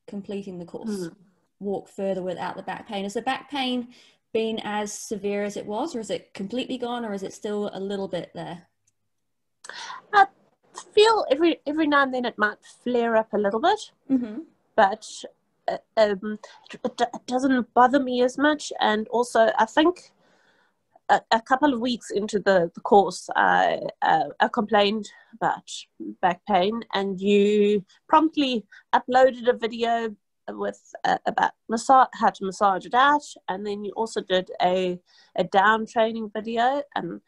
completing 0.08 0.58
the 0.58 0.64
course. 0.64 0.88
Mm. 0.88 1.14
Walk 1.58 1.88
further 1.88 2.22
without 2.22 2.56
the 2.56 2.62
back 2.62 2.88
pain. 2.88 3.02
Has 3.04 3.14
the 3.14 3.20
back 3.22 3.50
pain 3.50 3.88
been 4.32 4.58
as 4.64 4.92
severe 4.92 5.44
as 5.44 5.56
it 5.58 5.66
was, 5.66 5.94
or 5.94 6.00
is 6.00 6.08
it 6.08 6.32
completely 6.32 6.78
gone, 6.78 7.04
or 7.04 7.12
is 7.12 7.22
it 7.22 7.34
still 7.34 7.70
a 7.74 7.80
little 7.80 8.08
bit 8.08 8.30
there? 8.34 8.62
I 10.14 10.26
feel 10.94 11.26
every 11.30 11.60
every 11.66 11.86
now 11.86 12.04
and 12.04 12.14
then 12.14 12.24
it 12.24 12.38
might 12.38 12.58
flare 12.82 13.16
up 13.16 13.32
a 13.34 13.38
little 13.38 13.60
bit, 13.60 13.80
Mm-hmm. 14.10 14.38
but 14.76 15.06
um, 15.96 16.38
it, 16.72 16.80
it 17.00 17.26
doesn't 17.26 17.72
bother 17.74 18.00
me 18.00 18.22
as 18.22 18.38
much. 18.38 18.72
And 18.80 19.08
also, 19.08 19.50
I 19.58 19.66
think 19.66 20.12
a, 21.08 21.20
a 21.30 21.40
couple 21.40 21.74
of 21.74 21.80
weeks 21.80 22.10
into 22.10 22.38
the, 22.38 22.70
the 22.74 22.80
course, 22.80 23.28
I 23.36 23.80
uh, 24.02 24.28
I 24.40 24.48
complained 24.48 25.10
about 25.34 25.70
back 26.22 26.40
pain, 26.46 26.82
and 26.92 27.20
you 27.20 27.84
promptly 28.08 28.64
uploaded 28.94 29.48
a 29.48 29.56
video 29.56 30.14
with 30.48 30.80
uh, 31.04 31.18
about 31.26 31.52
massage 31.68 32.08
how 32.14 32.30
to 32.30 32.44
massage 32.44 32.86
it 32.86 32.94
out, 32.94 33.22
and 33.48 33.64
then 33.66 33.84
you 33.84 33.92
also 33.96 34.20
did 34.20 34.50
a 34.62 34.98
a 35.36 35.44
down 35.44 35.86
training 35.86 36.30
video, 36.34 36.82
and 36.94 37.20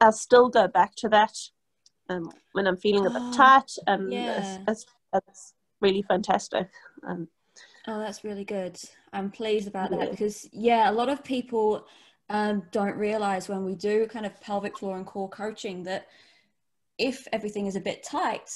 I 0.00 0.10
still 0.10 0.48
go 0.48 0.68
back 0.68 0.94
to 0.96 1.08
that 1.08 1.36
um, 2.08 2.30
when 2.52 2.66
I'm 2.66 2.76
feeling 2.76 3.06
a 3.06 3.10
bit 3.10 3.22
Oh, 3.22 3.32
tight, 3.32 3.72
and 3.86 4.12
yeah. 4.12 4.38
it's, 4.38 4.58
it's, 4.68 4.86
it's 5.28 5.54
really 5.80 6.02
fantastic. 6.02 6.68
Um, 7.06 7.28
Oh, 7.86 7.98
that's 7.98 8.24
really 8.24 8.44
good. 8.44 8.78
I'm 9.12 9.30
pleased 9.30 9.68
about 9.68 9.90
that 9.90 10.10
because, 10.10 10.48
yeah, 10.52 10.90
a 10.90 10.92
lot 10.92 11.08
of 11.08 11.24
people 11.24 11.86
um, 12.28 12.62
don't 12.72 12.96
realize 12.96 13.48
when 13.48 13.64
we 13.64 13.74
do 13.74 14.06
kind 14.06 14.26
of 14.26 14.40
pelvic 14.40 14.78
floor 14.78 14.96
and 14.96 15.06
core 15.06 15.28
coaching 15.28 15.82
that 15.84 16.06
if 16.98 17.26
everything 17.32 17.66
is 17.66 17.76
a 17.76 17.80
bit 17.80 18.02
tight, 18.02 18.50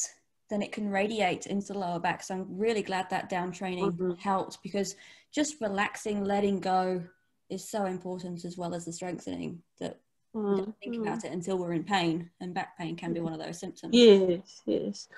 then 0.51 0.61
it 0.61 0.73
can 0.73 0.91
radiate 0.91 1.47
into 1.47 1.73
the 1.73 1.79
lower 1.79 1.99
back. 1.99 2.23
So 2.23 2.35
I'm 2.35 2.59
really 2.59 2.83
glad 2.83 3.09
that 3.11 3.31
down 3.31 3.51
training 3.51 3.93
Mhm. 3.93 4.19
helped 4.19 4.63
because 4.63 4.95
just 5.33 5.61
relaxing, 5.61 6.23
letting 6.23 6.61
go 6.61 7.03
is 7.49 7.69
so 7.69 7.87
important 7.87 8.45
as 8.45 8.59
well 8.59 8.75
as 8.75 8.85
the 8.85 8.93
strengthening 8.93 9.63
that 9.81 10.01
we 10.35 10.57
don't 10.57 10.79
think 10.81 10.97
mm. 10.97 11.03
about 11.03 11.25
it 11.25 11.33
until 11.33 11.57
we're 11.57 11.73
in 11.73 11.85
pain 11.85 12.29
and 12.41 12.53
back 12.53 12.77
pain 12.77 12.97
can 12.97 13.13
be 13.13 13.21
one 13.21 13.33
of 13.33 13.39
those 13.39 13.59
symptoms. 13.59 13.95
Yes, 13.95 14.63
yes. 14.67 15.09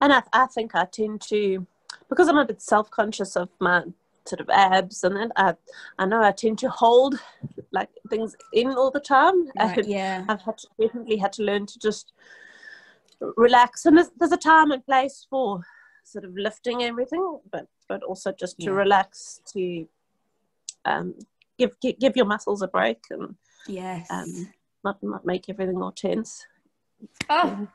And 0.00 0.12
I, 0.12 0.22
I 0.32 0.46
think 0.46 0.74
I 0.74 0.84
tend 0.84 1.20
to, 1.22 1.66
because 2.08 2.28
I'm 2.28 2.38
a 2.38 2.44
bit 2.44 2.60
self 2.62 2.90
conscious 2.90 3.36
of 3.36 3.48
my 3.60 3.82
sort 4.26 4.40
of 4.40 4.48
abs 4.50 5.04
and 5.04 5.14
then 5.16 5.30
I, 5.36 5.54
I 5.98 6.06
know 6.06 6.22
I 6.22 6.32
tend 6.32 6.58
to 6.60 6.70
hold 6.70 7.16
like 7.72 7.90
things 8.08 8.34
in 8.54 8.68
all 8.68 8.90
the 8.90 9.00
time. 9.00 9.46
Right, 9.58 9.76
And 9.78 9.86
yeah. 9.86 10.24
I've 10.28 10.40
had 10.42 10.58
to, 10.58 10.68
definitely 10.80 11.18
had 11.18 11.32
to 11.34 11.42
learn 11.42 11.66
to 11.66 11.78
just 11.78 12.12
relax. 13.36 13.84
And 13.86 13.96
there's, 13.98 14.10
there's 14.18 14.32
a 14.32 14.36
time 14.38 14.70
and 14.70 14.84
place 14.84 15.26
for 15.28 15.60
sort 16.04 16.24
of 16.24 16.34
lifting 16.36 16.82
everything, 16.82 17.38
but, 17.50 17.66
but 17.88 18.02
also 18.02 18.32
just 18.32 18.58
to 18.60 18.66
Yeah. 18.70 18.76
relax, 18.76 19.40
to 19.52 19.86
um, 20.86 21.14
give, 21.58 21.78
give, 21.80 21.98
give 21.98 22.16
your 22.16 22.26
muscles 22.26 22.62
a 22.62 22.68
break 22.68 23.02
and 23.10 23.34
Yes. 23.66 24.10
um, 24.10 24.52
not, 24.84 25.02
not 25.02 25.24
make 25.24 25.48
everything 25.48 25.82
all 25.82 25.92
tense. 25.92 26.46
Oh, 27.28 27.66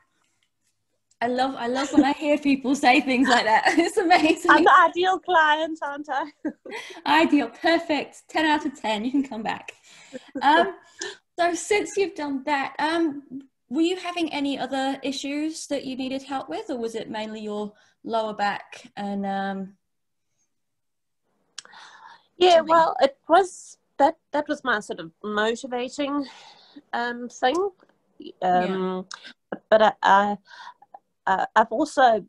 I 1.22 1.26
love 1.26 1.54
I 1.56 1.66
love 1.66 1.92
when 1.92 2.04
I 2.04 2.12
hear 2.12 2.38
people 2.38 2.74
say 2.74 3.00
things 3.00 3.28
like 3.28 3.44
that. 3.44 3.74
It's 3.78 3.98
amazing. 3.98 4.50
I'm 4.50 4.64
the 4.64 4.78
ideal 4.88 5.18
client, 5.18 5.78
aren't 5.82 6.08
I? 6.08 6.24
Ideal, 7.24 7.50
perfect. 7.50 8.22
Ten 8.28 8.46
out 8.46 8.64
of 8.64 8.80
ten. 8.80 9.04
You 9.04 9.10
can 9.10 9.22
come 9.22 9.42
back. 9.42 9.72
Um, 10.40 10.74
so 11.38 11.54
since 11.54 11.96
you've 11.96 12.14
done 12.14 12.42
that, 12.44 12.74
um, 12.78 13.22
were 13.68 13.82
you 13.82 13.96
having 13.96 14.32
any 14.32 14.58
other 14.58 14.98
issues 15.02 15.66
that 15.66 15.84
you 15.84 15.96
needed 15.96 16.22
help 16.22 16.48
with, 16.48 16.70
or 16.70 16.78
was 16.78 16.94
it 16.94 17.10
mainly 17.10 17.40
your 17.40 17.72
lower 18.02 18.34
back 18.34 18.90
and 18.96 19.26
um, 19.26 19.74
Yeah, 22.38 22.62
well, 22.62 22.96
it 23.00 23.18
was 23.28 23.76
that 23.98 24.16
that 24.32 24.48
was 24.48 24.64
my 24.64 24.80
sort 24.80 25.00
of 25.00 25.12
motivating 25.22 26.26
um, 26.94 27.28
thing. 27.28 27.70
Um, 28.42 29.06
But 29.68 29.82
I, 29.82 29.92
I, 30.02 30.38
I, 31.26 31.46
I've 31.56 31.70
also 31.72 32.24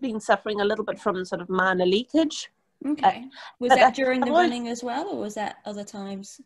been 0.00 0.20
suffering 0.20 0.60
a 0.60 0.64
little 0.64 0.84
bit 0.84 0.98
from 0.98 1.24
sort 1.24 1.40
of 1.40 1.48
minor 1.48 1.86
leakage. 1.86 2.50
okay? 2.86 3.24
Was 3.60 3.70
but 3.70 3.76
that 3.76 3.86
I- 3.88 3.90
during 3.90 4.22
I've 4.22 4.28
the 4.28 4.32
running 4.34 4.68
as 4.68 4.82
well, 4.82 5.08
or 5.08 5.18
was 5.20 5.34
that 5.34 5.56
other 5.64 5.84
times? 5.84 6.40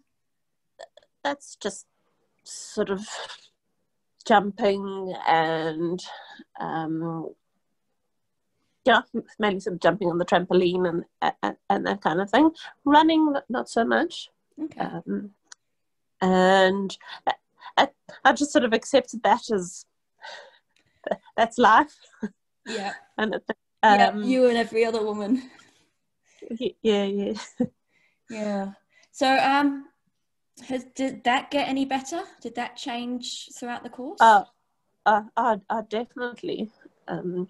That's 1.25 1.57
just 1.57 1.87
sort 2.45 2.91
of 2.91 3.07
jumping 4.25 5.15
and 5.27 6.01
um, 6.61 7.31
yeah, 8.85 9.01
mainly 9.39 9.59
sort 9.61 9.75
of 9.75 9.81
jumping 9.81 10.09
on 10.09 10.19
the 10.19 10.25
trampoline 10.25 10.89
and 10.89 11.33
and, 11.43 11.57
and 11.71 11.87
that 11.87 12.01
kind 12.03 12.21
of 12.21 12.31
thing. 12.31 12.51
Running, 12.85 13.33
not- 13.33 13.51
not 13.51 13.69
so 13.69 13.85
much. 13.85 14.31
Okay. 14.63 14.81
um, 14.81 15.31
and 16.23 16.97
I, 17.77 17.89
I 18.25 18.33
just 18.33 18.53
sort 18.53 18.65
of 18.65 18.73
accepted 18.73 19.23
that 19.23 19.51
as 19.51 19.85
that's 21.37 21.59
life 21.59 21.95
yeah. 22.67 22.93
and 23.19 23.35
it, 23.35 23.43
yeah. 23.83 24.09
um, 24.09 24.25
You 24.25 24.49
and 24.49 24.59
every 24.59 24.85
other 24.85 25.03
woman. 25.05 25.43
yeah 26.83 27.05
yeah 27.05 27.33
Yeah. 28.31 28.73
So, 29.13 29.37
um, 29.39 29.87
has 30.69 30.85
did 30.95 31.23
that 31.25 31.51
get 31.51 31.69
any 31.69 31.85
better? 31.85 32.23
Did 32.41 32.55
that 32.57 32.77
change 32.77 33.49
throughout 33.55 33.83
the 33.85 33.91
course? 33.91 34.21
uh, 34.21 34.45
uh, 35.07 35.23
uh, 35.37 35.57
uh, 35.71 35.83
definitely 35.89 36.71
um, 37.09 37.49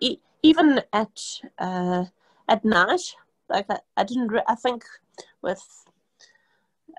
e- 0.00 0.18
even 0.42 0.82
at 0.92 1.40
uh, 1.58 2.04
at 2.48 2.64
night 2.64 3.14
like 3.48 3.66
I, 3.70 3.78
I 3.96 4.04
didn't 4.04 4.28
re- 4.28 4.42
I 4.46 4.54
think 4.56 4.84
with 5.42 5.64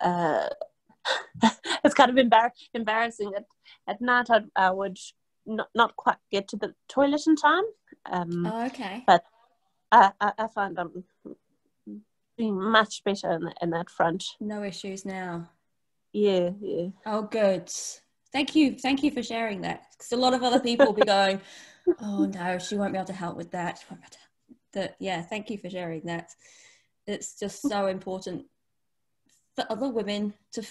uh, 0.01 0.47
it's 1.83 1.93
kind 1.93 2.09
of 2.09 2.25
embar- 2.25 2.51
embarrassing 2.73 3.33
at, 3.35 3.45
at 3.87 4.01
night 4.01 4.29
I, 4.29 4.41
I 4.55 4.71
would 4.71 4.97
not, 5.47 5.69
not 5.73 5.95
quite 5.95 6.17
get 6.31 6.47
to 6.49 6.57
the 6.57 6.73
toilet 6.87 7.21
in 7.25 7.35
time 7.35 7.63
um, 8.11 8.45
Oh, 8.45 8.65
okay. 8.65 9.03
I, 9.07 9.19
I, 9.91 10.33
I 10.37 10.47
find 10.47 10.77
I'm 10.77 11.03
doing 12.37 12.61
much 12.61 13.03
better 13.03 13.31
in, 13.31 13.49
in 13.61 13.69
that 13.71 13.89
front. 13.89 14.23
No 14.39 14.63
issues 14.63 15.05
now. 15.05 15.49
Yeah, 16.13 16.49
yeah. 16.61 16.87
Oh, 17.05 17.23
good. 17.23 17.71
Thank 18.33 18.55
you. 18.55 18.75
Thank 18.77 19.03
you 19.03 19.11
for 19.11 19.23
sharing 19.23 19.61
that. 19.61 19.83
Because 19.91 20.11
a 20.11 20.17
lot 20.17 20.33
of 20.33 20.43
other 20.43 20.59
people 20.59 20.87
will 20.87 20.93
be 20.93 21.03
going, 21.03 21.39
"Oh 22.01 22.25
no, 22.25 22.59
she 22.59 22.75
won't 22.75 22.91
be 22.91 22.97
able 22.97 23.07
to 23.07 23.13
help 23.13 23.37
with 23.37 23.51
that." 23.51 23.79
She 23.79 23.85
won't 23.89 24.01
be 24.01 24.05
able 24.07 24.11
to- 24.11 24.17
That 24.73 24.95
yeah. 24.99 25.21
Thank 25.21 25.49
you 25.49 25.57
for 25.57 25.69
sharing 25.69 26.01
that. 26.05 26.31
It's 27.05 27.39
just 27.39 27.61
so 27.61 27.87
important 27.87 28.45
for 29.55 29.65
other 29.69 29.89
women 29.89 30.33
to 30.53 30.63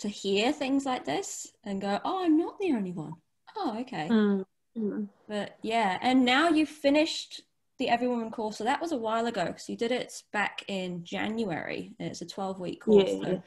to 0.00 0.08
hear 0.08 0.52
things 0.52 0.84
like 0.84 1.04
this 1.04 1.52
and 1.64 1.80
go, 1.80 1.98
"Oh, 2.04 2.24
I'm 2.24 2.36
not 2.36 2.58
the 2.58 2.72
only 2.72 2.92
one." 2.92 3.14
Oh, 3.56 3.78
okay. 3.80 4.08
Mm. 4.08 5.08
But 5.28 5.58
yeah, 5.62 5.98
and 6.00 6.24
now 6.24 6.48
you've 6.48 6.68
finished 6.68 7.42
the 7.80 7.88
Every 7.88 8.06
Woman 8.06 8.30
course. 8.30 8.58
So 8.58 8.64
that 8.64 8.80
was 8.80 8.92
a 8.92 8.96
while 8.96 9.26
ago 9.26 9.46
because 9.46 9.68
you 9.68 9.76
did 9.76 9.90
it 9.90 10.22
back 10.32 10.62
in 10.68 11.02
January. 11.02 11.94
And 11.98 12.08
it's 12.08 12.20
a 12.20 12.26
12 12.26 12.60
week 12.60 12.82
course. 12.82 13.04
Yeah. 13.08 13.24
So 13.24 13.42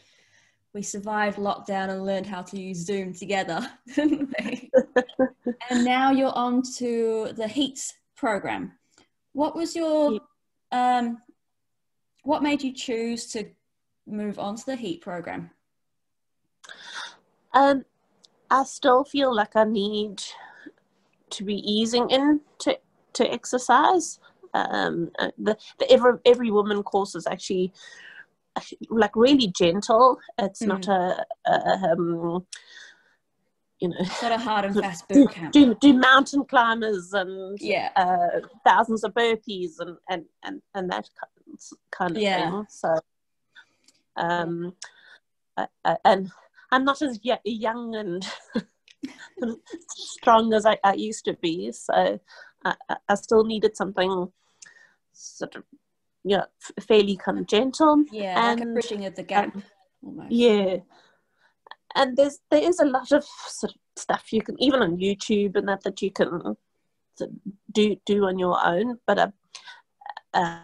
we 0.73 0.81
survived 0.81 1.37
lockdown 1.37 1.89
and 1.89 2.03
learned 2.03 2.25
how 2.25 2.41
to 2.41 2.59
use 2.59 2.85
Zoom 2.85 3.13
together. 3.13 3.65
didn't 3.95 4.33
we? 4.39 4.71
and 5.69 5.85
now 5.85 6.11
you're 6.11 6.35
on 6.35 6.63
to 6.77 7.31
the 7.35 7.47
HEAT 7.47 7.93
program. 8.17 8.73
What 9.33 9.55
was 9.55 9.75
your, 9.75 10.19
um, 10.71 11.21
what 12.23 12.43
made 12.43 12.63
you 12.63 12.73
choose 12.73 13.27
to 13.27 13.45
move 14.07 14.39
on 14.39 14.55
to 14.55 14.65
the 14.65 14.75
HEAT 14.75 15.01
program? 15.01 15.51
Um, 17.53 17.85
I 18.49 18.63
still 18.63 19.03
feel 19.03 19.33
like 19.35 19.55
I 19.55 19.63
need 19.63 20.23
to 21.31 21.43
be 21.43 21.55
easing 21.55 22.09
into 22.09 22.77
to 23.13 23.31
exercise. 23.31 24.19
Um, 24.53 25.11
uh, 25.19 25.31
the 25.37 25.57
the 25.79 25.91
every 25.91 26.13
every 26.25 26.51
woman 26.51 26.83
course 26.83 27.15
is 27.15 27.25
actually 27.27 27.73
like 28.89 29.15
really 29.15 29.47
gentle. 29.47 30.19
It's 30.37 30.61
Mm. 30.61 30.67
not 30.67 30.87
a, 30.87 31.25
a 31.47 31.91
um, 31.91 32.45
you 33.79 33.89
know 33.89 33.95
It's 33.99 34.21
not 34.21 34.31
a 34.31 34.37
hard 34.37 34.65
and 34.65 34.75
fast 34.79 35.07
do, 35.09 35.15
boot 35.15 35.31
camp. 35.31 35.51
do 35.53 35.75
do 35.75 35.93
mountain 35.93 36.45
climbers 36.45 37.13
and 37.13 37.57
Yeah. 37.59 37.89
uh, 37.95 38.41
thousands 38.63 39.03
of 39.03 39.13
burpees 39.15 39.79
and 39.79 39.97
and 40.09 40.25
and, 40.43 40.61
and 40.75 40.91
that 40.91 41.09
kind- 41.91 42.15
of 42.15 42.21
Yeah. 42.21 42.51
thing. 42.51 42.67
So, 42.69 42.99
um, 44.17 44.75
and 46.05 46.31
I'm 46.73 46.83
not 46.85 47.01
as 47.01 47.19
yet 47.23 47.41
young 47.45 47.95
and 47.95 48.25
strong 49.89 50.53
as 50.53 50.65
I, 50.65 50.77
I 50.83 50.93
used 50.93 51.25
to 51.25 51.33
be. 51.41 51.71
So, 51.71 52.19
I, 52.65 52.75
I- 53.09 53.15
still 53.15 53.43
needed 53.43 53.77
something 53.77 54.31
sort 55.11 55.55
of 55.55 55.63
yeah 56.23 56.45
f- 56.63 56.85
fairly 56.87 57.15
kind 57.17 57.37
of 57.39 57.47
gentle. 57.47 58.03
Yeah, 58.11 58.35
like 58.49 58.59
a 58.59 58.61
and- 58.63 58.73
bridging 58.73 59.05
of 59.05 59.15
the 59.15 59.23
gap. 59.23 59.55
Yeah. 60.29 60.77
And 61.95 62.17
there's 62.17 62.39
there 62.49 62.63
is 62.63 62.79
a 62.79 62.85
lot 62.85 63.11
of 63.11 63.23
sort 63.23 63.73
of 63.73 63.79
stuff 63.95 64.33
you 64.33 64.41
can 64.41 64.55
even 64.61 64.81
on 64.81 64.97
YouTube 64.97 65.55
and 65.55 65.67
that 65.67 65.83
that 65.83 66.01
you 66.01 66.11
can 66.11 66.55
do 67.71 67.95
do 68.05 68.25
on 68.25 68.39
your 68.39 68.57
own, 68.65 68.97
but 69.05 69.19
uh, 69.19 69.27
uh, 70.33 70.59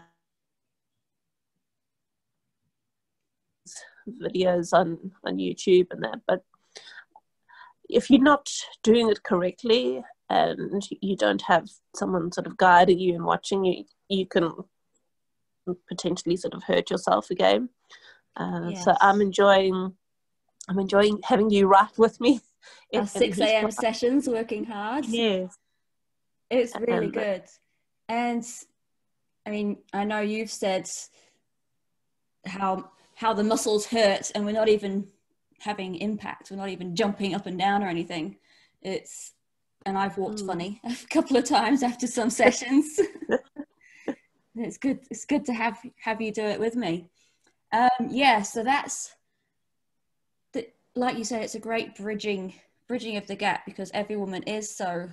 videos 4.08 4.72
on 4.72 5.12
on 5.24 5.36
YouTube 5.36 5.88
and 5.90 6.02
that. 6.04 6.20
But 6.26 6.42
if 7.88 8.10
you're 8.10 8.22
not 8.22 8.48
doing 8.82 9.10
it 9.10 9.22
correctly 9.22 10.02
and 10.28 10.82
you 11.00 11.16
don't 11.16 11.42
have 11.42 11.68
someone 11.96 12.30
sort 12.32 12.46
of 12.46 12.56
guiding 12.56 12.98
you 13.00 13.14
and 13.14 13.24
watching 13.24 13.64
you, 13.64 13.84
you 14.08 14.26
can 14.26 14.52
potentially 15.88 16.36
sort 16.36 16.54
of 16.54 16.62
hurt 16.64 16.90
yourself 16.90 17.30
again. 17.30 17.68
Uh, 18.36 18.72
So 18.74 18.94
I'm 19.00 19.20
enjoying, 19.20 19.92
I'm 20.68 20.78
enjoying 20.78 21.18
having 21.24 21.50
you 21.50 21.66
right 21.66 21.96
with 21.98 22.20
me. 22.20 22.40
Our 22.94 23.00
in- 23.00 23.00
in 23.00 23.06
6 23.06 23.36
these 23.36 23.40
a.m. 23.40 23.70
sessions 23.70 24.28
working 24.28 24.64
hard. 24.64 25.04
Yes. 25.06 25.56
It's 26.50 26.74
really 26.76 27.06
And- 27.06 27.12
good. 27.12 27.42
And 28.08 28.44
I 29.46 29.50
mean, 29.50 29.78
I 29.92 30.04
know 30.04 30.20
you've 30.20 30.50
said 30.50 30.88
how 32.46 32.90
how 33.20 33.34
the 33.34 33.44
muscles 33.44 33.84
hurt 33.84 34.32
and 34.34 34.46
we're 34.46 34.52
not 34.52 34.70
even 34.70 35.06
having 35.58 35.94
impact. 35.96 36.50
We're 36.50 36.56
not 36.56 36.70
even 36.70 36.96
jumping 36.96 37.34
up 37.34 37.44
and 37.44 37.58
down 37.58 37.82
or 37.82 37.88
anything. 37.88 38.36
It's 38.80 39.32
and 39.84 39.98
I've 39.98 40.16
walked 40.16 40.40
Mm. 40.40 40.46
funny 40.46 40.80
a 40.84 40.96
couple 41.10 41.36
of 41.36 41.44
times 41.44 41.82
after 41.82 42.06
some 42.06 42.30
sessions. 42.30 42.98
it's 44.54 44.78
good 44.78 45.00
it's 45.10 45.26
good 45.26 45.44
to 45.44 45.52
have 45.52 45.78
have 46.02 46.22
you 46.22 46.32
do 46.32 46.42
it 46.44 46.58
with 46.58 46.76
me. 46.76 47.10
Um 47.72 48.08
yeah, 48.08 48.40
so 48.40 48.64
that's 48.64 49.14
the, 50.54 50.68
like 50.96 51.18
you 51.18 51.24
said, 51.24 51.42
it's 51.42 51.54
a 51.54 51.60
great 51.68 51.94
bridging 51.96 52.54
bridging 52.88 53.18
of 53.18 53.26
the 53.26 53.36
gap 53.36 53.66
because 53.66 53.90
every 53.92 54.16
woman 54.16 54.42
is 54.44 54.74
so 54.74 55.10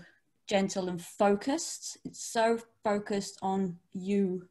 gentle 0.47 0.87
and 0.87 1.01
focused. 1.01 1.97
It's 2.05 2.23
so 2.23 2.57
focused 2.85 3.37
on 3.41 3.79
you 3.91 4.47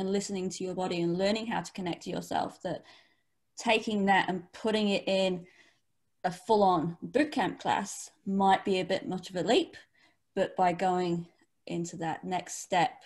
and 0.00 0.10
listening 0.10 0.48
to 0.48 0.64
your 0.64 0.74
body 0.74 1.00
and 1.02 1.18
learning 1.18 1.46
how 1.46 1.60
to 1.60 1.72
connect 1.72 2.02
to 2.02 2.10
yourself 2.10 2.60
that 2.62 2.82
taking 3.56 4.06
that 4.06 4.28
and 4.28 4.50
putting 4.52 4.88
it 4.88 5.04
in 5.06 5.46
a 6.24 6.30
full 6.30 6.62
on 6.62 6.96
bootcamp 7.06 7.60
class 7.60 8.10
might 8.26 8.64
be 8.64 8.80
a 8.80 8.84
bit 8.84 9.06
much 9.06 9.30
of 9.30 9.36
a 9.36 9.42
leap. 9.42 9.76
But 10.34 10.56
by 10.56 10.72
going 10.72 11.26
into 11.66 11.96
that 11.98 12.24
next 12.24 12.62
step, 12.62 13.02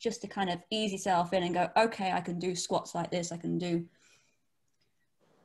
just 0.00 0.22
to 0.22 0.26
kind 0.26 0.50
of 0.50 0.58
ease 0.70 0.92
yourself 0.92 1.32
in 1.32 1.42
and 1.42 1.54
go, 1.54 1.68
okay, 1.76 2.12
I 2.12 2.20
can 2.20 2.38
do 2.38 2.54
squats 2.56 2.94
like 2.94 3.10
this, 3.10 3.30
I 3.30 3.36
can 3.36 3.58
do 3.58 3.84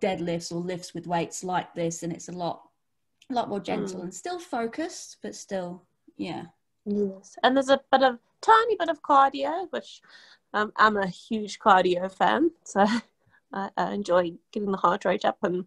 deadlifts 0.02 0.52
or 0.52 0.62
lifts 0.62 0.94
with 0.94 1.06
weights 1.06 1.44
like 1.44 1.74
this, 1.76 2.04
and 2.04 2.14
it's 2.14 2.30
a 2.30 2.32
lot, 2.32 2.62
a 3.30 3.34
lot 3.34 3.50
more 3.50 3.60
gentle 3.60 4.00
Mm. 4.00 4.04
and 4.04 4.14
still 4.14 4.40
focused, 4.40 5.18
but 5.22 5.36
still, 5.36 5.84
yeah, 6.18 6.46
Yes. 6.90 7.38
And 7.44 7.56
there's 7.56 7.70
a 7.70 7.82
bit 7.92 8.02
of 8.02 8.18
tiny 8.42 8.78
bit 8.78 8.88
of 8.90 9.02
cardio, 9.02 9.70
which 9.72 10.02
um, 10.54 10.72
I'm 10.76 10.98
a 10.98 11.08
huge 11.08 11.60
cardio 11.60 12.12
fan. 12.12 12.52
So 12.64 12.86
I, 13.54 13.70
I 13.78 13.94
enjoy 13.94 14.34
getting 14.52 14.72
the 14.72 14.78
heart 14.78 15.06
rate 15.06 15.26
up 15.26 15.38
and 15.44 15.66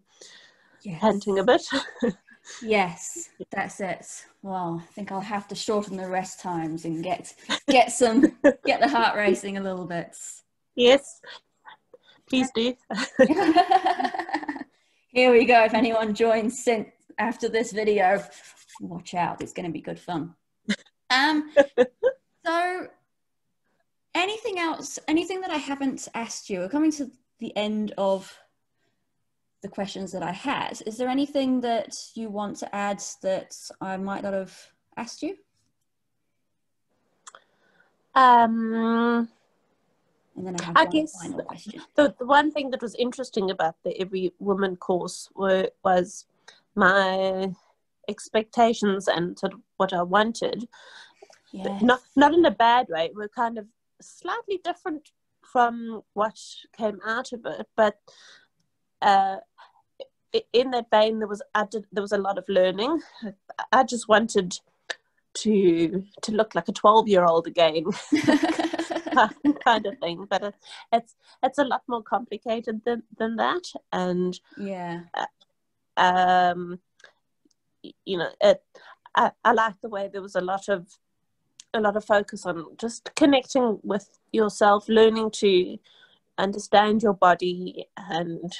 yes, 0.83 0.99
panting 1.01 1.39
a 1.39 1.43
bit. 1.43 1.63
yes, 2.61 3.29
that's 3.51 3.79
it. 3.79 4.05
Well, 4.41 4.83
I 4.83 4.93
think 4.93 5.11
I'll 5.11 5.21
have 5.21 5.47
to 5.49 5.55
shorten 5.55 5.97
the 5.97 6.09
rest 6.09 6.39
times 6.39 6.85
and 6.85 7.03
get 7.03 7.33
get 7.69 7.91
some 7.91 8.37
get 8.65 8.79
the 8.79 8.89
heart 8.89 9.15
racing 9.15 9.57
a 9.57 9.61
little 9.61 9.85
bit. 9.85 10.15
yes. 10.75 11.21
Please 12.31 12.49
do. 12.55 12.73
Here 15.09 15.33
we 15.33 15.43
go. 15.43 15.65
If 15.65 15.73
anyone 15.73 16.15
joins 16.15 16.63
since 16.63 16.87
after 17.17 17.49
this 17.49 17.73
video, 17.73 18.23
watch 18.79 19.13
out. 19.15 19.41
It's 19.41 19.51
going 19.51 19.65
to 19.65 19.71
be 19.71 19.81
good 19.81 19.99
fun. 19.99 20.33
Um, 21.09 21.51
so 22.45 22.87
anything 24.15 24.59
else? 24.59 24.99
Anything 25.07 25.41
that 25.41 25.51
I 25.51 25.57
haven't 25.57 26.07
asked 26.13 26.49
you? 26.49 26.59
We're 26.59 26.69
coming 26.69 26.91
to 26.93 27.11
the 27.39 27.55
end 27.57 27.93
of 27.97 28.37
the 29.61 29.67
questions 29.69 30.11
that 30.11 30.23
I 30.23 30.31
had. 30.31 30.81
Is 30.85 30.97
there 30.97 31.07
anything 31.09 31.61
that 31.61 31.95
you 32.15 32.29
want 32.29 32.57
to 32.57 32.75
add 32.75 33.01
that 33.21 33.55
I 33.79 33.97
might 33.97 34.23
not 34.23 34.33
have 34.33 34.57
asked 34.97 35.21
you? 35.21 35.37
Um, 38.15 39.29
And 40.35 40.47
then 40.47 40.55
I 40.59 40.63
have 40.65 40.77
I 40.77 40.85
guess 40.85 41.13
final 41.21 41.43
question. 41.43 41.81
the, 41.95 42.13
the 42.19 42.25
one 42.25 42.51
thing 42.51 42.71
that 42.71 42.81
was 42.81 42.95
interesting 42.95 43.51
about 43.51 43.75
the 43.83 43.99
Every 44.01 44.33
Woman 44.39 44.75
course 44.75 45.29
were, 45.35 45.69
was 45.83 46.25
my 46.75 47.53
expectations 48.09 49.07
and 49.07 49.37
sort 49.37 49.53
of 49.53 49.59
what 49.77 49.93
I 49.93 50.01
wanted. 50.01 50.67
Yeah. 51.51 51.79
Not 51.81 52.01
not 52.15 52.33
in 52.33 52.45
a 52.45 52.51
bad 52.51 52.87
way. 52.89 53.11
Were 53.13 53.27
kind 53.27 53.57
of 53.57 53.65
slightly 54.01 54.59
different 54.63 55.11
from 55.41 56.03
what 56.13 56.39
came 56.77 56.99
out 57.05 57.33
of 57.33 57.45
it, 57.45 57.67
but 57.75 57.99
uh, 59.01 59.37
in 60.53 60.71
that 60.71 60.89
vein, 60.91 61.19
there 61.19 61.27
was 61.27 61.41
I 61.53 61.65
did, 61.65 61.85
there 61.91 62.03
was 62.03 62.11
a 62.11 62.17
lot 62.17 62.37
of 62.37 62.45
learning. 62.47 63.01
I 63.71 63.83
just 63.83 64.07
wanted 64.07 64.57
to 65.33 66.03
to 66.21 66.31
look 66.31 66.55
like 66.55 66.67
a 66.67 66.73
twelve 66.73 67.07
year 67.07 67.25
old 67.25 67.47
again. 67.47 67.85
kind 69.63 69.85
of 69.85 69.97
thing 69.99 70.25
but 70.29 70.43
it, 70.43 70.55
it's 70.91 71.15
it's 71.43 71.57
a 71.57 71.63
lot 71.63 71.81
more 71.87 72.01
complicated 72.01 72.81
than 72.85 73.03
than 73.17 73.35
that 73.35 73.63
and 73.91 74.39
yeah. 74.57 75.01
um 75.97 76.79
you 78.05 78.17
know 78.17 78.29
it 78.41 78.63
I, 79.15 79.31
I 79.43 79.51
like 79.51 79.81
the 79.81 79.89
way 79.89 80.09
there 80.11 80.21
was 80.21 80.35
a 80.35 80.41
lot 80.41 80.69
of 80.69 80.87
a 81.73 81.79
lot 81.81 81.95
of 81.95 82.05
focus 82.05 82.45
on 82.45 82.65
just 82.77 83.09
connecting 83.15 83.79
with 83.83 84.19
yourself 84.31 84.87
learning 84.89 85.31
to 85.31 85.77
understand 86.37 87.01
your 87.01 87.13
body 87.13 87.85
and 87.97 88.51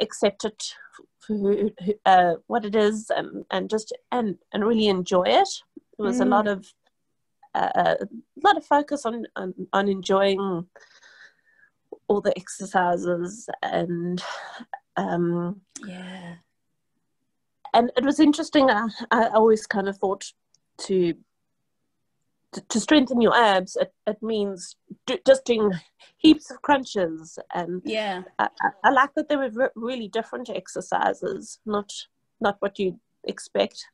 accept 0.00 0.44
it 0.44 0.74
for 1.20 1.70
uh, 2.06 2.34
what 2.46 2.64
it 2.64 2.74
is 2.74 3.10
and, 3.10 3.44
and 3.50 3.70
just 3.70 3.96
and 4.12 4.36
and 4.52 4.64
really 4.64 4.88
enjoy 4.88 5.24
it 5.24 5.48
there 5.96 6.06
was 6.06 6.20
a 6.20 6.24
lot 6.24 6.46
of 6.46 6.66
uh, 7.54 7.70
a 8.00 8.06
lot 8.42 8.56
of 8.56 8.64
focus 8.64 9.06
on, 9.06 9.24
on 9.36 9.54
on 9.72 9.88
enjoying 9.88 10.66
all 12.08 12.20
the 12.20 12.36
exercises 12.36 13.48
and 13.62 14.22
um 14.96 15.60
Yeah. 15.84 16.34
and 17.72 17.90
it 17.96 18.04
was 18.04 18.20
interesting. 18.20 18.70
I, 18.70 18.88
I 19.10 19.28
always 19.28 19.66
kind 19.66 19.88
of 19.88 19.98
thought 19.98 20.24
to 20.78 21.14
to, 22.54 22.60
to 22.60 22.80
strengthen 22.80 23.20
your 23.20 23.36
abs, 23.36 23.76
it, 23.76 23.92
it 24.06 24.22
means 24.22 24.76
do, 25.06 25.18
just 25.26 25.44
doing 25.44 25.70
heaps 26.16 26.50
of 26.50 26.62
crunches, 26.62 27.38
and 27.52 27.82
Yeah. 27.84 28.22
I, 28.38 28.48
I, 28.62 28.68
I 28.84 28.90
like 28.90 29.10
that 29.16 29.28
they 29.28 29.36
were 29.36 29.50
re- 29.50 29.68
really 29.74 30.08
different 30.08 30.48
exercises, 30.48 31.58
not 31.66 31.92
not 32.40 32.56
what 32.60 32.78
you 32.78 32.98
expect. 33.24 33.84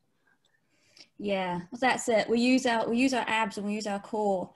Yeah, 1.18 1.56
well, 1.70 1.78
that's 1.80 2.08
it. 2.08 2.28
We 2.28 2.40
use 2.40 2.66
our 2.66 2.88
we 2.88 2.98
use 2.98 3.14
our 3.14 3.24
abs 3.26 3.58
and 3.58 3.66
we 3.66 3.74
use 3.74 3.86
our 3.86 4.00
core 4.00 4.50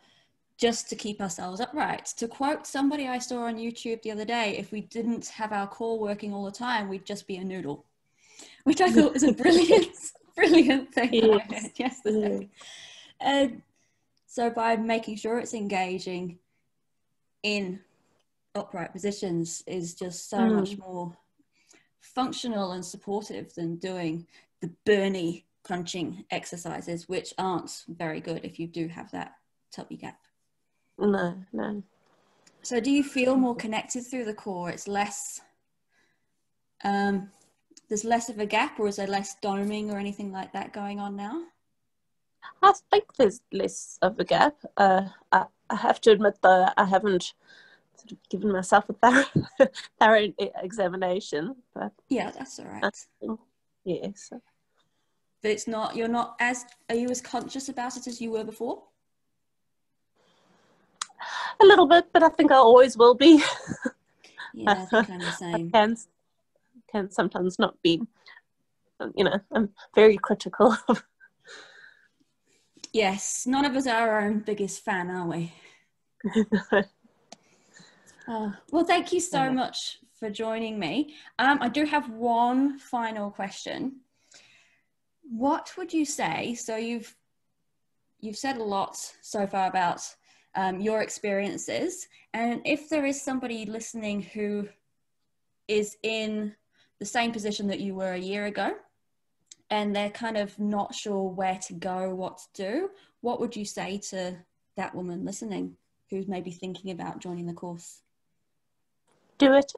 just 0.56 0.88
to 0.90 0.96
keep 0.96 1.20
ourselves 1.20 1.60
upright. 1.60 2.06
To 2.18 2.28
quote 2.28 2.66
somebody 2.66 3.08
I 3.08 3.18
saw 3.18 3.44
on 3.44 3.56
YouTube 3.56 4.02
the 4.02 4.12
other 4.12 4.24
day, 4.24 4.56
if 4.56 4.70
we 4.70 4.82
didn't 4.82 5.26
have 5.28 5.52
our 5.52 5.66
core 5.66 5.98
working 5.98 6.32
all 6.32 6.44
the 6.44 6.52
time, 6.52 6.88
we'd 6.88 7.04
just 7.06 7.26
be 7.26 7.36
a 7.36 7.44
noodle, 7.44 7.84
which 8.64 8.80
I 8.80 8.90
thought 8.92 9.14
was 9.14 9.24
a 9.24 9.32
brilliant, 9.32 9.96
brilliant 10.36 10.94
thing 10.94 11.10
that 11.10 11.30
I 11.40 11.46
Yes. 11.50 11.70
yesterday. 11.76 12.48
And 13.20 13.52
um, 13.52 13.62
so 14.34 14.50
by 14.50 14.74
making 14.74 15.14
sure 15.14 15.38
it's 15.38 15.54
engaging 15.54 16.40
in 17.44 17.78
upright 18.56 18.90
positions 18.92 19.62
is 19.64 19.94
just 19.94 20.28
so 20.28 20.38
Mm. 20.38 20.56
much 20.56 20.76
more 20.76 21.16
functional 22.00 22.72
and 22.72 22.84
supportive 22.84 23.54
than 23.54 23.76
doing 23.76 24.26
the 24.60 24.72
burny 24.84 25.44
crunching 25.62 26.24
exercises, 26.32 27.08
which 27.08 27.32
aren't 27.38 27.84
very 27.86 28.20
good 28.20 28.44
if 28.44 28.58
you 28.58 28.66
do 28.66 28.88
have 28.88 29.08
that 29.12 29.36
tummy 29.70 29.96
gap. 29.96 30.20
No, 30.98 31.44
no. 31.52 31.84
So, 32.62 32.80
do 32.80 32.90
you 32.90 33.04
feel 33.04 33.36
more 33.36 33.54
connected 33.54 34.04
through 34.04 34.24
the 34.24 34.34
core? 34.34 34.68
It's 34.68 34.88
less, 34.88 35.42
um, 36.82 37.30
there's 37.88 38.04
less 38.04 38.28
of 38.28 38.40
a 38.40 38.46
gap, 38.46 38.80
or 38.80 38.88
is 38.88 38.96
there 38.96 39.06
less 39.06 39.36
doming 39.40 39.92
or 39.92 39.98
anything 40.00 40.32
like 40.32 40.52
that 40.54 40.72
going 40.72 40.98
on 40.98 41.14
now? 41.14 41.53
I 42.62 42.72
think 42.90 43.14
there's 43.16 43.40
less 43.52 43.98
of 44.02 44.18
a 44.18 44.24
gap. 44.24 44.57
Uh, 44.76 45.09
I, 45.33 45.46
I 45.70 45.76
have 45.76 46.00
to 46.02 46.12
admit, 46.12 46.38
though, 46.42 46.68
I 46.76 46.85
haven't 46.85 47.35
sort 47.96 48.12
of 48.12 48.28
given 48.28 48.52
myself 48.52 48.88
a 48.88 48.92
thorough, 48.94 49.24
thorough 50.00 50.33
examination. 50.62 51.57
But 51.74 51.92
yeah, 52.09 52.30
that's 52.30 52.59
all 52.59 52.66
right. 52.66 53.38
Yes. 53.85 54.33
But 55.42 55.50
it's 55.50 55.68
not. 55.68 55.94
You're 55.94 56.09
not 56.09 56.37
as. 56.40 56.64
Are 56.88 56.96
you 56.96 57.09
as 57.11 57.20
conscious 57.20 57.68
about 57.68 57.96
it 57.96 58.07
as 58.07 58.20
you 58.20 58.30
were 58.30 58.44
before? 58.44 58.83
A 61.61 61.64
little 61.64 61.87
bit, 61.87 62.07
but 62.12 62.22
I 62.22 62.28
think 62.28 62.50
I 62.50 62.57
always 62.57 62.96
will 62.96 63.14
be. 63.14 63.42
yeah, 64.54 64.72
I 64.72 64.74
think 64.87 65.11
I'm 65.11 65.18
the 65.18 65.30
same. 65.33 65.70
I 65.72 65.78
can, 65.78 65.96
can 66.90 67.11
sometimes 67.11 67.59
not 67.59 67.80
be. 67.83 68.02
You 69.14 69.24
know, 69.24 69.40
I'm 69.52 69.70
very 69.94 70.16
critical 70.16 70.76
of 70.88 71.04
Yes, 72.94 73.44
none 73.44 73.64
of 73.64 73.74
us 73.74 73.88
are 73.88 74.09
our 74.09 74.20
own 74.20 74.38
biggest 74.38 74.85
fan, 74.85 75.11
are 75.11 75.26
we? 75.26 75.52
uh, 78.28 78.52
well, 78.70 78.85
thank 78.85 79.12
you 79.12 79.18
so 79.18 79.50
much 79.50 79.98
for 80.16 80.30
joining 80.30 80.78
me. 80.78 81.16
Um, 81.40 81.59
I 81.61 81.68
do 81.68 81.87
have 81.87 82.09
one 82.11 82.78
final 82.78 83.33
question. 83.33 83.96
What 85.22 85.72
would 85.76 85.92
you 85.92 86.04
say? 86.04 86.54
So 86.54 86.76
you've 86.76 87.16
you've 88.20 88.38
said 88.38 88.59
a 88.59 88.62
lot 88.62 88.96
so 89.22 89.44
far 89.44 89.68
about 89.68 90.00
um, 90.54 90.78
your 90.80 91.02
experiences, 91.02 92.07
and 92.33 92.62
if 92.64 92.88
there 92.88 93.04
is 93.04 93.20
somebody 93.20 93.66
listening 93.66 94.22
who 94.22 94.68
is 95.66 95.96
in 96.04 96.54
the 97.00 97.07
same 97.07 97.33
position 97.33 97.66
that 97.66 97.80
you 97.80 97.96
were 97.96 98.12
a 98.12 98.18
year 98.18 98.46
ago, 98.46 98.76
and 99.70 99.94
they're 99.94 100.11
kind 100.11 100.37
of 100.37 100.59
not 100.59 100.94
sure 100.94 101.29
where 101.31 101.59
to 101.66 101.72
go, 101.72 102.14
what 102.14 102.38
to 102.38 102.44
do, 102.55 102.90
what 103.20 103.40
would 103.40 103.57
you 103.57 103.64
say 103.64 103.98
to 104.11 104.37
that 104.77 104.94
woman 104.94 105.24
listening 105.24 105.77
who's 106.11 106.29
maybe 106.29 106.50
thinking 106.50 106.90
about 106.90 107.20
joining 107.20 107.46
the 107.46 107.55
course? 107.55 108.03
Do 109.38 109.55
it. 109.55 109.72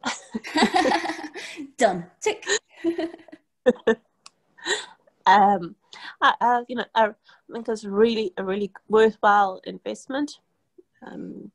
Done. 1.79 2.07
Tick. 2.20 2.44
um, 5.27 5.75
I, 6.20 6.35
I, 6.40 6.64
you 6.68 6.77
know, 6.77 6.85
I 6.94 7.11
think 7.53 7.68
it's 7.68 7.85
really 7.85 8.33
a 8.37 8.44
really 8.44 8.70
worthwhile 8.88 9.61
investment. 9.64 10.38
Um, 11.07 11.51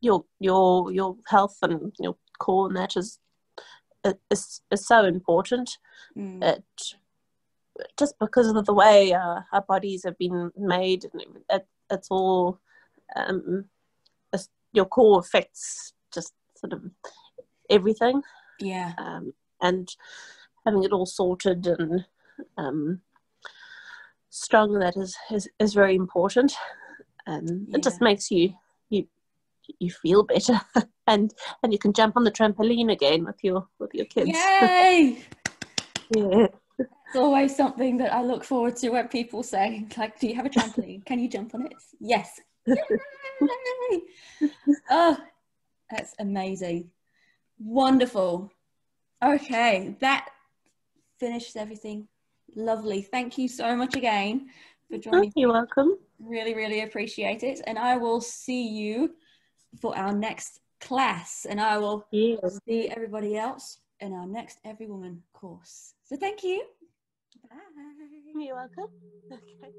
your 0.00 0.24
your 0.38 0.92
your 0.92 1.16
health 1.26 1.58
and 1.62 1.92
your 1.98 2.16
core 2.38 2.70
matters 2.70 3.18
is, 4.30 4.62
is 4.70 4.86
so 4.86 5.04
important. 5.04 5.78
Mm. 6.16 6.42
It 6.42 6.64
just 7.98 8.18
because 8.18 8.48
of 8.48 8.66
the 8.66 8.74
way 8.74 9.12
uh, 9.12 9.40
our 9.52 9.62
bodies 9.66 10.04
have 10.04 10.18
been 10.18 10.50
made, 10.56 11.06
it, 11.48 11.66
it's 11.90 12.08
all 12.10 12.58
um, 13.16 13.64
it's, 14.32 14.48
your 14.72 14.86
core 14.86 15.18
affects 15.18 15.92
just 16.12 16.32
sort 16.56 16.72
of 16.72 16.82
everything. 17.68 18.22
Yeah. 18.58 18.92
Um, 18.98 19.32
and 19.60 19.88
having 20.64 20.84
it 20.84 20.92
all 20.92 21.06
sorted 21.06 21.66
and 21.66 22.04
um, 22.56 23.00
strong 24.30 24.78
that 24.78 24.96
is, 24.96 25.16
is 25.30 25.48
is 25.58 25.74
very 25.74 25.94
important. 25.94 26.52
And 27.26 27.68
yeah. 27.68 27.76
it 27.76 27.82
just 27.82 28.00
makes 28.00 28.30
you 28.30 28.54
you 28.88 29.06
you 29.78 29.90
feel 29.90 30.22
better, 30.22 30.60
and 31.06 31.32
and 31.62 31.72
you 31.72 31.78
can 31.78 31.92
jump 31.92 32.16
on 32.16 32.24
the 32.24 32.30
trampoline 32.30 32.92
again 32.92 33.24
with 33.24 33.42
your 33.42 33.68
with 33.78 33.94
your 33.94 34.06
kids. 34.06 34.30
Yay! 34.30 35.24
yeah. 36.16 36.46
It's 37.10 37.16
always 37.16 37.56
something 37.56 37.96
that 37.96 38.12
I 38.14 38.22
look 38.22 38.44
forward 38.44 38.76
to 38.76 38.90
when 38.90 39.08
people 39.08 39.42
say, 39.42 39.84
like, 39.96 40.20
do 40.20 40.28
you 40.28 40.36
have 40.36 40.46
a 40.46 40.48
trampoline? 40.48 41.04
Can 41.04 41.18
you 41.18 41.28
jump 41.28 41.56
on 41.56 41.66
it? 41.66 41.72
Yes. 41.98 42.38
oh, 44.90 45.18
that's 45.90 46.14
amazing. 46.20 46.88
Wonderful. 47.58 48.52
Okay, 49.24 49.96
that 49.98 50.28
finishes 51.18 51.56
everything. 51.56 52.06
Lovely. 52.54 53.02
Thank 53.02 53.38
you 53.38 53.48
so 53.48 53.74
much 53.74 53.96
again 53.96 54.46
for 54.88 54.94
oh, 54.94 54.98
joining. 54.98 55.32
You're 55.34 55.52
welcome. 55.52 55.98
Really, 56.20 56.54
really 56.54 56.82
appreciate 56.82 57.42
it. 57.42 57.60
And 57.66 57.76
I 57.76 57.96
will 57.96 58.20
see 58.20 58.68
you 58.68 59.16
for 59.80 59.98
our 59.98 60.12
next 60.12 60.60
class. 60.80 61.44
And 61.44 61.60
I 61.60 61.76
will 61.78 62.06
see 62.12 62.88
everybody 62.88 63.36
else 63.36 63.80
in 63.98 64.12
our 64.12 64.28
next 64.28 64.60
Every 64.64 64.86
Woman 64.86 65.24
course. 65.32 65.94
So 66.04 66.16
thank 66.16 66.44
you. 66.44 66.64
Bye. 67.50 67.58
You're 68.36 68.56
welcome. 68.56 68.88
Okay. 69.32 69.70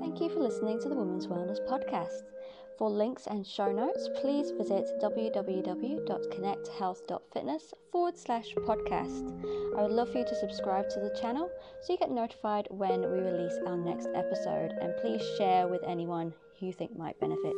Thank 0.00 0.20
you 0.20 0.28
for 0.28 0.40
listening 0.40 0.78
to 0.80 0.88
the 0.90 0.94
Women's 0.94 1.26
Wellness 1.28 1.58
Podcast. 1.66 2.24
For 2.76 2.90
links 2.90 3.26
and 3.26 3.46
show 3.46 3.72
notes, 3.72 4.06
please 4.20 4.50
visit 4.50 4.86
www.connecthealth.fitness 5.02 7.74
forward 7.92 8.18
slash 8.18 8.54
podcast. 8.66 9.32
I 9.78 9.82
would 9.82 9.92
love 9.92 10.10
for 10.10 10.18
you 10.18 10.24
to 10.24 10.34
subscribe 10.34 10.88
to 10.90 11.00
the 11.00 11.10
channel 11.20 11.48
so 11.82 11.92
you 11.92 11.98
get 11.98 12.10
notified 12.10 12.66
when 12.70 13.00
we 13.00 13.18
release 13.20 13.58
our 13.66 13.76
next 13.76 14.08
episode 14.14 14.72
and 14.80 14.94
please 15.00 15.22
share 15.38 15.68
with 15.68 15.82
anyone 15.86 16.32
you 16.58 16.72
think 16.72 16.96
might 16.96 17.18
benefit. 17.20 17.54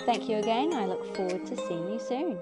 Thank 0.00 0.28
you 0.28 0.36
again. 0.36 0.72
I 0.74 0.86
look 0.86 1.16
forward 1.16 1.46
to 1.46 1.56
seeing 1.66 1.90
you 1.90 1.98
soon. 1.98 2.38